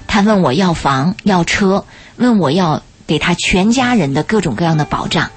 [0.06, 1.86] 他问我要房要车，
[2.18, 5.30] 问我要给他全家人的各种各样的保障。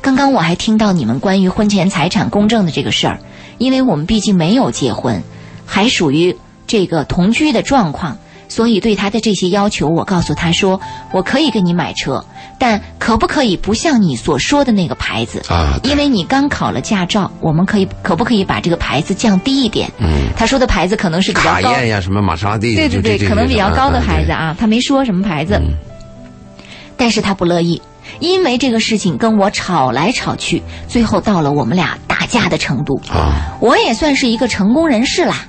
[0.00, 3.18] 刚刚我还听到你们关于婚前财产公证的这个事儿，
[3.58, 5.22] 因为我们毕竟没有结婚，
[5.66, 6.36] 还属于
[6.66, 8.16] 这个同居的状况。”
[8.48, 10.80] 所以对他的这些要求，我告诉他说
[11.12, 12.24] ：“我可以给你买车，
[12.58, 15.78] 但可不可以不像你所说的那个牌子啊？
[15.84, 21.60] 因为你刚考了驾照，我们可以可不可以把这个牌子降低一点？”嗯，他说的牌子可能是比较高。
[21.60, 22.74] 卡宴呀，什么玛莎拉蒂？
[22.74, 25.60] 对对对，可能比较高的牌子啊，他没说什么牌子。
[26.96, 27.80] 但是他不乐意，
[28.18, 33.56] 因为这个事情跟我吵来吵去，最后到了我们俩打架的程度啊！
[33.60, 35.46] 我也算是一个成功人士啦，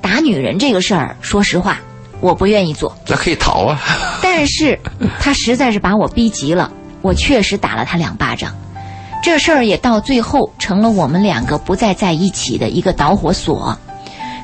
[0.00, 1.80] 打女人这个事儿，说实话。
[2.22, 3.78] 我不愿意做，那可以逃啊！
[4.22, 4.78] 但是，
[5.20, 8.50] 他实在是把我逼急了，我确实打了他两巴掌。
[9.22, 13.76] 这事儿也到最后成了我们两个不再在一起的一个导火索。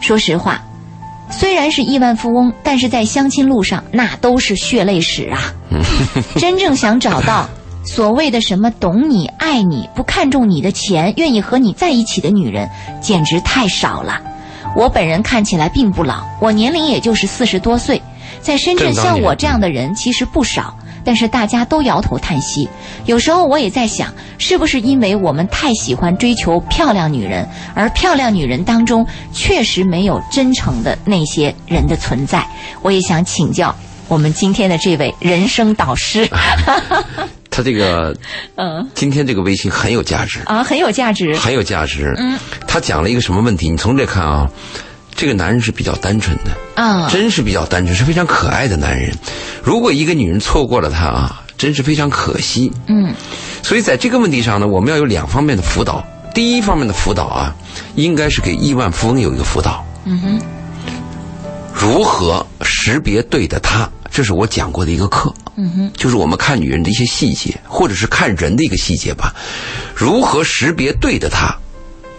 [0.00, 0.60] 说实话，
[1.30, 5.38] 虽然是亿万富翁，但是在相亲路上那都是血泪史啊！
[6.36, 7.48] 真正想找到
[7.84, 12.68] 所谓的什么懂你、爱你、不看重你的钱、愿意和你在一起的女人，
[13.00, 14.20] 简直太少了。
[14.76, 18.00] 我本人看起来并不老，我年龄也就是四十多岁，
[18.40, 20.72] 在深圳像我这样的人其实不少，
[21.04, 22.68] 但是大家都摇头叹息。
[23.06, 32.46] 有时候我也在想，是不是因为我们太喜欢追求漂亮女人，而漂亮女人当中确实没有真诚的那些人的存在？
[32.82, 33.74] 我也想请教
[34.06, 36.28] 我们今天的这位人生导师。
[37.58, 38.16] 他这个，
[38.54, 42.14] 嗯，今天这个微信很有价值啊，很有价值，很有价值。
[42.16, 42.38] 嗯，
[42.68, 43.68] 他讲了一个什么问题？
[43.68, 44.48] 你从这看啊，
[45.16, 49.12] 这个男人是比较单纯的啊，真是比较单纯，是非常可爱的男人。
[49.60, 52.70] 如果一个女人错过了他啊，真是非常可惜。
[52.86, 53.12] 嗯，
[53.64, 56.06] 所以在这个问题上呢，我们要有两方面的辅导。
[56.32, 57.52] 第一方面的辅导啊，
[57.96, 59.84] 应该是给亿万富翁有一个辅导。
[60.04, 60.40] 嗯哼，
[61.74, 63.90] 如何识别对的他？
[64.18, 65.32] 这是我讲过的一个课。
[65.54, 69.32] 嗯哼，就是我们看女人的一些细节，或者是看人的一个细节吧。
[69.94, 71.56] 如何识别对的他？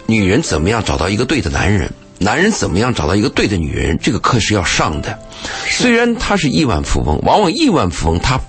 [0.06, 1.92] 女人怎么样找到一个对的男人？
[2.16, 3.98] 男人怎么样找到一个对的女人？
[4.02, 5.18] 这个课是要上的。
[5.66, 8.40] 虽然他是亿万富翁，往往亿万富翁他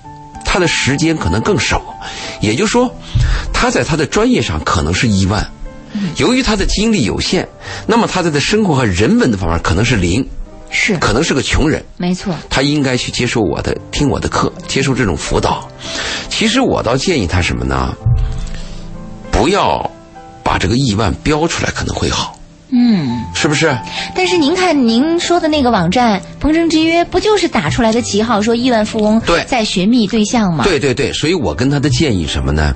[0.46, 1.82] 他的时间可能更少，
[2.40, 2.90] 也就是说，
[3.52, 5.46] 他在他的专业上可能是亿万，
[6.16, 7.46] 由于他的精力有限，
[7.86, 10.26] 那么他在他生活和人文的方面可能是零，
[10.72, 11.84] 是，可能是个穷人。
[11.98, 12.34] 没错。
[12.50, 15.68] 他应该去接受我的，听我的课，接受这种辅导。
[16.28, 17.94] 其实我倒建议他什么呢？
[19.30, 19.88] 不要
[20.42, 22.36] 把这个亿万标出来，可能会好。
[22.70, 23.76] 嗯，是不是？
[24.14, 30.64] 但是您看您说的那个网站《鹏程之约》，不就是打出来的旗号说亿万富翁对在寻觅对象吗？
[30.64, 32.74] 对对对，所以我跟他的建议什么呢？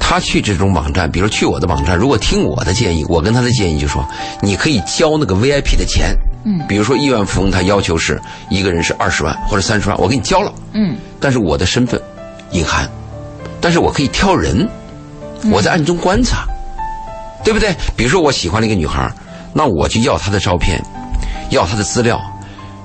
[0.00, 4.04] 他去这种网站，比如去我的网站，如果听我的建议，我跟他的建议就说，
[4.40, 6.12] 你可以交那个 VIP 的钱。
[6.46, 10.52] 嗯，比如说亿万富翁，他要求是一个人是二十万或者三十万，我给你交了。
[10.74, 12.00] 嗯，但是我的身份
[12.52, 12.88] 隐含，
[13.60, 14.68] 但是我可以挑人，
[15.50, 16.46] 我在暗中观察，
[17.42, 17.74] 对不对？
[17.96, 19.12] 比如说我喜欢了一个女孩，
[19.52, 20.80] 那我就要她的照片，
[21.50, 22.20] 要她的资料，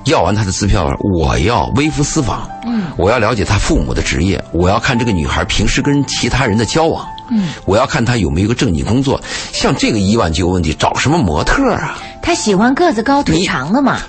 [0.06, 9.20] 要完她的支票，我要微服私访，嗯，我要了解她父母的职业，我要看这个女孩平时跟其他人的交往，嗯，我要看他有没有个正经工作。
[9.52, 11.98] 像这个一万就有问题，找什么模特啊？
[12.22, 14.00] 他喜欢个子高腿长的嘛，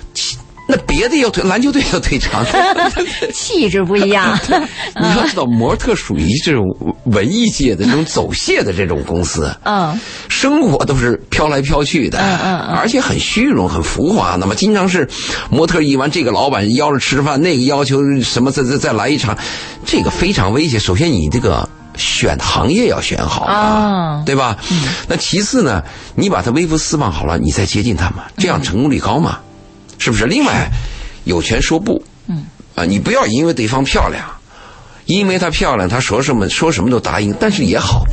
[0.68, 2.44] 那别的要腿，篮球队要腿长。
[3.34, 4.38] 气质不一样。
[5.00, 6.64] 你要知道，模特属于这种
[7.06, 9.98] 文艺界的这种走穴的这种公司，嗯，
[10.28, 14.36] 生活都是飘来飘去的，嗯嗯嗯而且很虚荣、很浮华。
[14.36, 15.06] 那么经常是
[15.50, 19.36] 模特一完，这个老板邀着吃饭，那个要求什么再再再来一场，
[19.84, 20.80] 这个非常危险。
[20.80, 24.56] 首先，你这个选行业要选好啊对吧？
[25.08, 25.82] 那其次呢，
[26.14, 29.38] 你把她微服私访好了，你再接近他嘛，这样成功率高嘛，
[29.98, 30.26] 是不是？
[30.26, 30.68] 另外，
[31.24, 34.24] 有权说不，嗯，啊，你不要因为对方漂亮。
[35.06, 38.04] 因为她漂亮，她说什么说什么都答应，但是也好，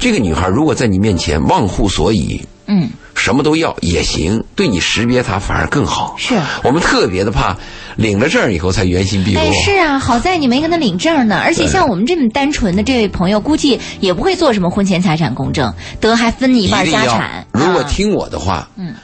[0.00, 2.88] 这个女孩如果在你面前忘乎所以，嗯，
[3.18, 6.14] 什么都要也行，对你识别它反而更好。
[6.16, 7.56] 是我们特别的怕
[7.96, 9.40] 领了证以后才原形毕露。
[9.40, 11.40] 哎，是啊，好在你没跟他领证呢。
[11.44, 17.18] 而且像我们这么单纯的这位朋友，估计也不会做什么婚前财产公证，得还分你一半家产。
[17.18, 18.94] 啊如果听我的话，嗯，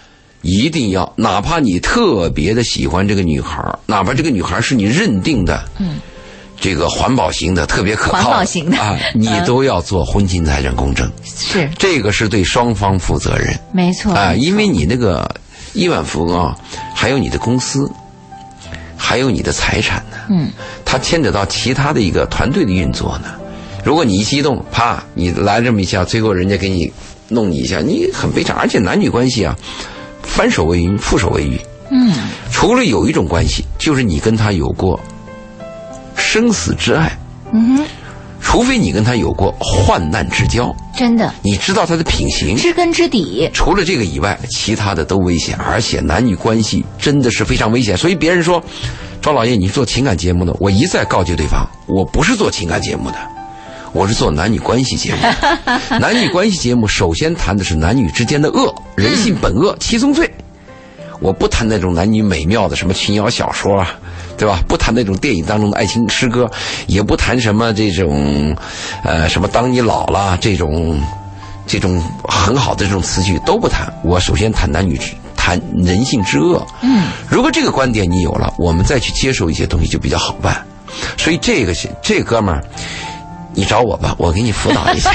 [0.43, 6.01] 一定要，哪怕你特别的喜欢这个女孩儿，哪怕这个女孩儿是你认定的，嗯。
[6.61, 13.59] 这个环保型的特别可靠环保型的啊，你嗯都要做婚前财产公证，是这个是对双方负责任。
[13.73, 15.29] 没错啊，因为你那个
[15.73, 16.57] 亿万富翁啊，
[16.95, 17.91] 还有你的公司，
[18.97, 20.51] 还有你的财产呢，嗯，
[20.85, 23.35] 它牵扯到其他的一个团队的运作呢。
[23.85, 26.91] 如果你一激动，啪，你来这么一下，最后人家给你
[27.29, 28.57] 弄你一下，你很悲惨。
[28.57, 29.55] 而且男女关系啊，
[30.23, 31.61] 翻手为云，覆手为雨。
[31.91, 32.15] 嗯，
[32.51, 34.99] 除了有一种关系，就是你跟他有过
[36.25, 37.13] 生死之爱，
[37.53, 37.85] 嗯哼，
[38.41, 43.49] 除非你跟他有过患难之交，真的你知道他的品行，知根知底。
[43.53, 47.97] 除了这个以外，其他的都危险，而且男女关系真的是非常危险。
[47.97, 48.63] 所以别人说，
[49.21, 53.17] 庄老爷你做情感节目的，我一再告诫对方，我不是做情感节目的，
[53.93, 55.21] 我是做男女关系节目。
[56.01, 60.29] 男女关系节目首先谈的是男女之间的恶，人性本恶，七宗罪。
[61.21, 63.95] 我不谈那种男女美妙的什么琼瑶小说啊，
[64.37, 64.61] 对吧？
[64.69, 66.51] 不谈那种电影当中的爱情诗歌，
[66.87, 68.57] 也不谈什么这种，
[69.05, 71.01] 呃，什么当你老了这种，
[71.67, 73.93] 这种很好的这种词句都不谈。
[74.03, 76.67] 我首先谈男女之，谈人性之恶。
[76.83, 80.65] 嗯，如果这个观点你有了，我们再去接受一些东西就比较好办。
[81.17, 82.65] 所以这个是这哥们儿，
[83.55, 85.11] 你找我吧，我给你辅导一下。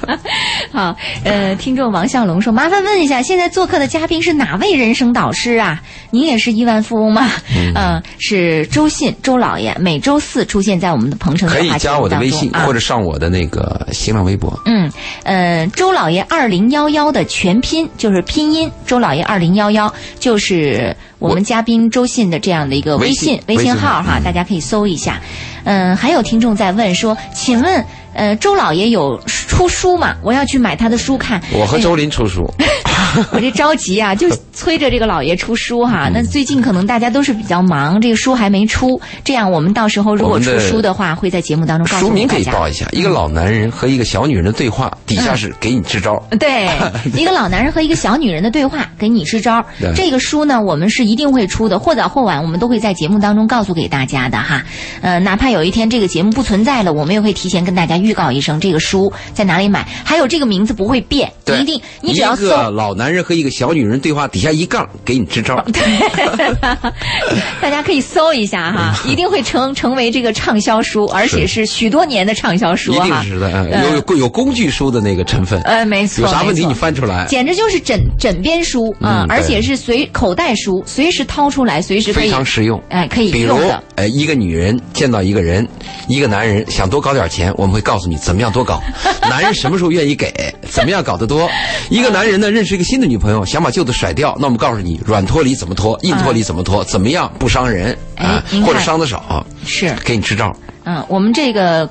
[0.72, 5.80] 好，呃，听众王向龙说，麻烦问一下，现在做客的嘉宾是哪位人生导师啊？
[6.10, 7.28] 您也是亿万富翁吗？
[7.74, 14.52] 嗯、是周信周老爷，每周四出现在我们的鹏城 可以加我的微信或者上我的那个新浪微博。
[14.66, 14.90] 嗯，
[15.24, 25.20] 呃，周老爷二零幺幺的全拼就是拼音，周老爷二零幺幺就是我们嘉宾周信的这样的一个微信微信号哈，嗯大家可以搜一下。
[25.64, 27.84] 嗯、还有听众在问说，请问
[28.14, 30.16] 呃，周老爷有出书嘛？
[30.22, 31.40] 我要去买他的书看。
[31.52, 32.42] 我和周林出书，
[33.32, 36.08] 我这着急啊，就催着这个老爷出书哈。
[36.08, 42.36] 嗯那最近可能大家都是比较忙，这个书还没出，这样我们到时候如果出书的话，会在节目当中告诉书名可。
[42.36, 46.16] 以报一下，一个老男人和一个小女人的对话，底下是给你支招。
[46.40, 46.68] 对，
[47.14, 49.64] 一个老男人和一个小女人的对话，给你支招。
[49.94, 54.64] 这个书呢，我们是一定会出的，或早或晚，我们都会在节目当中告诉给大家的哈。
[55.02, 65.60] 呃，哪怕有一天这个节目不存在了，我们也会提前跟大家预告一声，这个书在哪里买，还有这个名字不会变，对，一定你只要搜一个老男人和一个小女人对话，底下一杠给你支招。
[65.72, 65.82] 对
[67.60, 73.22] 大家可以搜一下哈， 一定会成成为这个畅销书，而且是许多年的畅销书一哈。
[73.22, 75.60] 定是的，嗯有有有工具书的那个成分。
[75.62, 82.82] 呃，没错，有啥问题你翻出来，简直就是枕枕边书啊、嗯而且是随口袋书，随时掏出来，随时可以非常实用。
[82.88, 85.66] 哎，可以比如用的。，呃，一个女人见到一个人，
[86.08, 88.80] 一个男人想多搞点钱，我们会告诉你怎么样多搞。
[89.28, 90.32] 男人什么时候愿意给，
[90.70, 91.50] 怎么样搞得多。
[91.90, 100.54] 一个男人呢，认识一个新的女朋友，想把旧的甩掉，那我们告诉你软脱离怎么脱，硬脱离怎么脱，怎么样不伤人哎啊或者伤的少，是，给你支招。
[100.84, 101.90] 嗯，我们这个。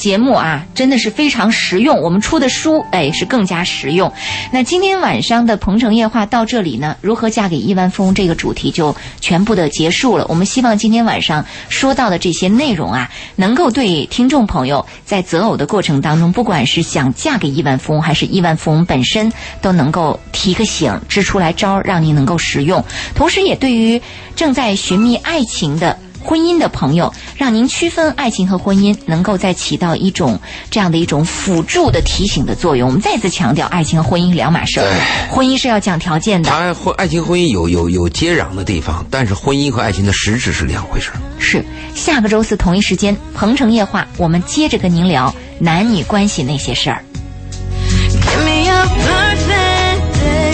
[0.00, 2.00] 节目啊，真的是非常实用。
[2.00, 4.10] 我们出的书，哎，是更加实用。
[4.50, 10.24] 那今天晚上的《鹏城夜话》到这里呢，如何嫁给亿万富翁这个主题就全部的结束了。
[10.30, 22.82] 我们希望今天晚上说到的这些内容啊，能够对听众朋友在择偶的过程当中，不管是想嫁给亿万富翁，还是亿万富翁本身，都能够提个醒，支出来招，让您能够实用。
[23.14, 24.00] 同时，也对于
[24.34, 25.98] 正在寻觅爱情的。
[26.22, 30.38] 婚姻的朋友，让您区分爱情和婚姻，能够再起到一种
[30.70, 32.88] 这样的一种辅助的提醒的作用。
[32.88, 34.86] 我们再次强调，爱情和婚姻两码事儿，
[35.30, 36.50] 婚姻是要讲条件的。
[36.50, 41.16] 他婚爱情婚姻有有有接壤的地方，但是婚姻和爱情的实质是两回事儿。
[41.38, 41.64] 是
[41.94, 47.02] 下个周四同一时间，《鹏城夜话》，我们接着跟您聊男女关系那些事儿。
[48.10, 48.86] Give me a